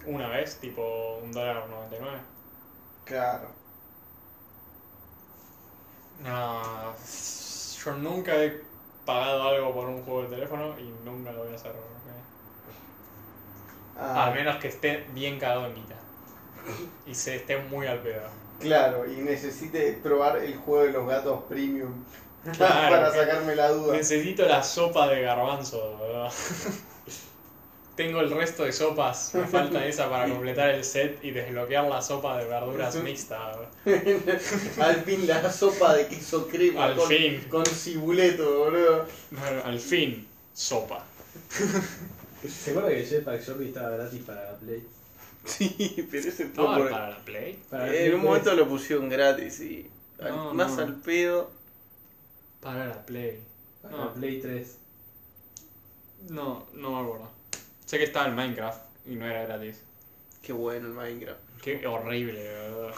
Una 0.06 0.28
vez, 0.30 0.58
tipo 0.60 1.20
un 1.24 1.32
dólar 1.32 1.68
99. 1.70 2.18
Claro. 3.06 3.50
No, 6.24 6.94
yo 7.84 7.92
nunca 7.94 8.36
he 8.36 8.62
pagado 9.06 9.44
algo 9.44 9.74
por 9.74 9.88
un 9.88 10.04
juego 10.04 10.24
de 10.24 10.30
teléfono 10.30 10.76
y 10.80 10.84
nunca 11.04 11.32
lo 11.32 11.44
voy 11.44 11.54
a 11.54 11.56
hacer. 11.56 11.74
Ah, 13.98 14.26
Al 14.26 14.34
menos 14.36 14.58
que 14.58 14.68
esté 14.68 15.06
bien 15.14 15.40
cagado 15.40 15.68
en 15.68 15.76
guita. 15.76 15.96
Y 17.06 17.16
se 17.16 17.38
esté 17.38 17.58
muy 17.58 17.88
al 17.88 18.00
pedo. 18.00 18.28
Claro, 18.60 19.12
y 19.12 19.18
necesite 19.18 19.94
probar 20.04 20.38
el 20.38 20.56
juego 20.58 20.84
de 20.86 20.92
los 20.92 21.08
gatos 21.08 21.44
premium. 21.44 22.06
Claro, 22.58 22.96
para 22.96 23.12
sacarme 23.12 23.56
la 23.56 23.70
duda. 23.70 23.94
Necesito 23.94 24.48
la 24.48 24.64
sopa 24.64 25.08
de 25.08 25.22
garbanzo, 25.22 25.96
¿verdad? 26.00 26.32
Tengo 27.96 28.22
el 28.22 28.32
resto 28.32 28.64
de 28.64 28.72
sopas, 28.72 29.36
me 29.36 29.46
falta 29.46 29.86
esa 29.86 30.10
para 30.10 30.28
completar 30.30 30.70
el 30.70 30.84
set 30.84 31.20
y 31.24 31.32
desbloquear 31.32 31.88
la 31.90 32.02
sopa 32.02 32.38
de 32.38 32.46
verduras 32.46 32.96
mixta. 33.04 33.52
Al 34.80 34.96
fin 35.04 35.28
la 35.28 35.52
sopa 35.52 35.94
de 35.96 36.08
queso 36.08 36.48
crema 36.48 36.86
Al 36.86 36.96
con, 36.96 37.08
fin. 37.10 37.46
con 37.50 37.66
cibuleto, 37.66 38.60
boludo. 38.60 39.06
Bueno, 39.32 39.62
al 39.66 39.80
fin, 39.80 40.26
sopa. 40.54 41.04
¿Se 42.48 42.72
acuerda 42.72 42.90
que 42.90 43.02
el 43.02 43.06
jetpack 43.08 43.42
Shorty 43.46 43.66
estaba 43.66 43.90
gratis 43.90 44.22
para 44.26 44.52
la 44.52 44.58
Play? 44.58 44.84
Sí, 45.46 46.08
pero 46.10 46.30
ese 46.30 46.46
fue 46.48 46.64
¿No 46.64 46.76
por- 46.78 46.90
para 46.90 47.10
la 47.10 47.18
Play? 47.18 47.60
Para 47.70 47.86
la 47.88 47.90
En 47.94 47.96
Play 47.98 48.14
un 48.14 48.22
momento 48.24 48.54
lo 48.54 48.68
pusieron 48.68 49.10
gratis 49.10 49.60
y 49.60 49.90
al- 50.20 50.30
No, 50.30 50.54
más 50.54 50.72
no. 50.78 50.84
al 50.84 50.96
pedo. 50.96 51.52
Para 52.62 52.88
la 52.88 53.06
Play. 53.06 53.40
Para 53.82 53.98
No. 53.98 54.06
la 54.06 54.14
Play 54.14 54.40
3. 54.40 54.78
No, 56.30 56.66
no 56.74 56.92
me 56.92 57.00
acuerdo. 57.08 57.31
Sé 57.92 57.98
que 57.98 58.06
estaba 58.06 58.28
en 58.28 58.36
Minecraft 58.36 58.80
y 59.06 59.16
no 59.16 59.30
era 59.30 59.44
gratis. 59.44 59.84
Qué 60.42 60.54
bueno 60.54 60.88
el 60.88 60.94
Minecraft. 60.94 61.42
Qué 61.62 61.86
horrible, 61.86 62.42
¿verdad? 62.42 62.94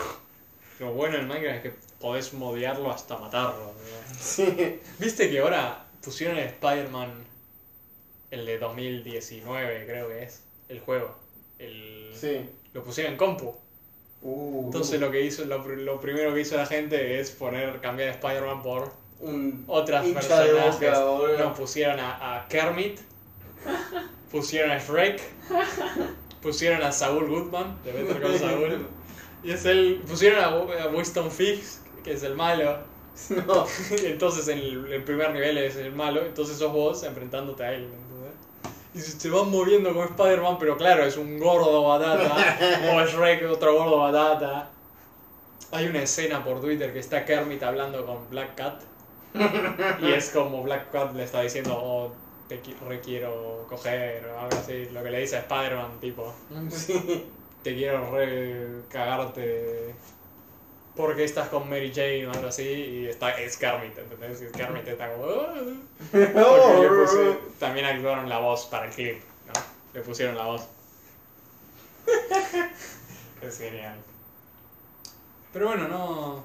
Lo 0.79 0.93
bueno 0.93 1.17
en 1.17 1.27
Minecraft 1.27 1.65
es 1.65 1.73
que 1.73 1.79
podés 1.99 2.32
modearlo 2.36 2.91
hasta 2.91 3.17
matarlo. 3.17 3.73
¿verdad? 3.73 4.15
Sí. 4.19 4.79
¿Viste 4.99 5.32
que 5.32 5.39
ahora 5.39 5.88
pusieron 5.99 6.38
el 6.38 6.43
Spider-Man, 6.45 7.10
el 8.29 8.45
de 8.45 8.60
2019 8.60 9.88
creo 9.88 10.10
que 10.10 10.21
es, 10.25 10.43
el 10.69 10.79
juego? 10.79 11.15
El, 11.58 12.12
Sí. 12.15 12.47
Lo 12.73 12.84
pusieron 12.84 13.13
en 13.13 13.17
compu. 13.17 13.51
Uh, 14.21 14.65
Entonces 14.65 15.01
lo 15.01 15.10
que 15.10 15.21
hizo, 15.21 15.43
lo, 15.45 15.67
lo 15.67 15.99
primero 15.99 16.36
que 16.36 16.41
hizo 16.41 16.56
la 16.56 16.67
gente 16.67 17.19
es 17.19 17.32
poner, 17.32 17.82
cambiar 17.82 18.10
a 18.10 18.12
Spider-Man 18.12 18.62
por 18.62 18.93
un 19.21 19.63
otras 19.65 20.06
personajes. 20.06 20.75
boca, 20.79 21.03
boludo. 21.03 21.38
No, 21.39 21.56
pusieron 21.56 21.99
a, 21.99 22.43
a 22.43 22.47
Kermit, 22.47 22.99
pusieron 24.33 24.71
a 24.71 24.79
Shrek, 24.79 25.21
pusieron 26.41 26.81
a 26.81 26.91
Saul 26.91 27.27
Goodman, 27.27 27.77
de 27.85 27.91
Better 27.91 28.19
Call 28.19 28.39
Saul, 28.39 28.87
y 29.43 29.51
es 29.51 29.63
el, 29.65 30.01
pusieron 30.07 30.43
a, 30.43 30.83
a 30.83 30.87
Winston 30.87 31.31
Fix, 31.31 31.81
que 32.03 32.13
es 32.13 32.23
el 32.23 32.35
malo, 32.35 32.79
No. 33.47 33.67
entonces 34.03 34.47
en 34.47 34.57
el, 34.57 34.91
el 34.91 35.03
primer 35.03 35.31
nivel 35.31 35.59
es 35.59 35.75
el 35.75 35.93
malo, 35.93 36.25
entonces 36.25 36.57
sos 36.57 36.73
vos 36.73 37.03
enfrentándote 37.03 37.63
a 37.63 37.73
él, 37.73 37.83
¿entendés? 37.83 38.13
Y 38.95 38.99
se 38.99 39.29
van 39.29 39.51
moviendo 39.51 39.93
como 39.93 40.05
Spider-Man, 40.05 40.57
pero 40.59 40.77
claro, 40.77 41.03
es 41.05 41.15
un 41.17 41.39
gordo 41.39 41.83
batata. 41.83 42.57
o 42.93 43.01
es 43.01 43.11
Shrek, 43.11 43.49
otro 43.49 43.75
gordo 43.75 43.97
batata. 43.97 44.69
Hay 45.71 45.87
una 45.87 46.03
escena 46.03 46.43
por 46.43 46.61
Twitter 46.61 46.93
que 46.93 46.99
está 46.99 47.25
Kermit 47.25 47.63
hablando 47.63 48.05
con 48.05 48.29
Black 48.29 48.55
Cat. 48.55 48.81
Y 49.99 50.11
es 50.11 50.29
como 50.29 50.61
Black 50.61 50.91
Cat 50.91 51.15
le 51.15 51.23
está 51.23 51.41
diciendo, 51.41 51.75
oh, 51.75 52.13
te 52.53 52.61
qui- 52.61 52.77
requiero 52.87 53.65
coger 53.67 54.25
o 54.27 54.39
algo 54.39 54.57
así. 54.57 54.85
Lo 54.91 55.03
que 55.03 55.09
le 55.11 55.19
dice 55.21 55.37
a 55.37 55.39
Spider-Man, 55.39 55.99
tipo, 55.99 56.33
Sí. 56.69 57.25
te 57.63 57.73
quiero 57.75 58.11
re 58.11 58.81
cagarte 58.89 59.95
porque 60.95 61.23
estás 61.23 61.49
con 61.49 61.67
Mary 61.69 61.91
Jane 61.93 62.27
o 62.27 62.31
algo 62.31 62.47
así. 62.47 62.63
Y 62.63 63.07
está, 63.07 63.31
es 63.39 63.57
Kermit, 63.57 63.97
¿entendés? 63.97 64.41
Y 64.43 64.51
Kermit 64.55 64.87
está 64.87 65.11
como... 65.13 65.25
"Ah". 65.25 65.53
Porque 66.11 66.79
le 66.81 66.89
puse- 66.89 67.37
también 67.59 67.85
actuaron 67.87 68.29
la 68.29 68.37
voz 68.39 68.65
para 68.67 68.85
el 68.85 68.91
clip, 68.93 69.17
¿no? 69.47 69.53
Le 69.93 70.01
pusieron 70.01 70.35
la 70.37 70.45
voz. 70.45 70.67
es 73.41 73.57
genial. 73.57 73.95
Pero 75.51 75.67
bueno, 75.67 75.87
no. 75.87 76.43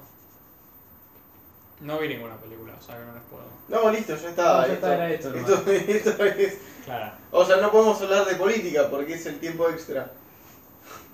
No 1.81 1.97
vi 1.99 2.09
ninguna 2.09 2.35
película, 2.37 2.73
o 2.77 2.81
sea 2.81 2.97
que 2.97 3.05
no 3.05 3.13
les 3.13 3.23
puedo. 3.23 3.43
No, 3.69 3.91
listo, 3.91 4.15
ya 4.15 4.29
está. 4.29 4.61
No, 4.61 4.67
ya 4.67 4.73
está, 4.73 4.93
era 4.95 5.11
esto 5.11 5.33
esto, 5.33 5.71
esto 5.71 6.25
es- 6.25 6.57
Claro. 6.85 7.11
O 7.31 7.45
sea, 7.45 7.57
no 7.57 7.71
podemos 7.71 8.01
hablar 8.01 8.25
de 8.25 8.35
política 8.35 8.87
porque 8.89 9.13
es 9.13 9.25
el 9.27 9.39
tiempo 9.39 9.69
extra. 9.69 10.11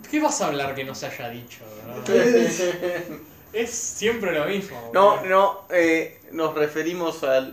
¿Qué 0.10 0.22
vas 0.22 0.40
a 0.42 0.48
hablar 0.48 0.74
que 0.76 0.84
no 0.86 0.96
se 0.96 1.08
haya 1.08 1.30
dicho? 1.30 1.60
es 3.54 3.70
siempre 3.72 4.32
lo 4.32 4.46
mismo. 4.46 4.92
No, 4.94 5.18
boludo. 5.18 5.26
no, 5.30 5.62
eh, 5.70 6.20
nos 6.32 6.54
referimos 6.56 7.24
a 7.24 7.52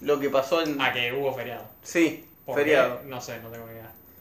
lo 0.00 0.18
que 0.20 0.28
pasó 0.30 0.62
en... 0.62 0.80
A 0.80 0.92
que 0.92 1.12
hubo 1.12 1.32
feriado. 1.34 1.64
Sí, 1.82 2.26
feriado. 2.54 3.00
No 3.04 3.20
sé, 3.20 3.38
no 3.40 3.48
tengo 3.48 3.66
ni 3.66 3.72
idea. 3.72 3.79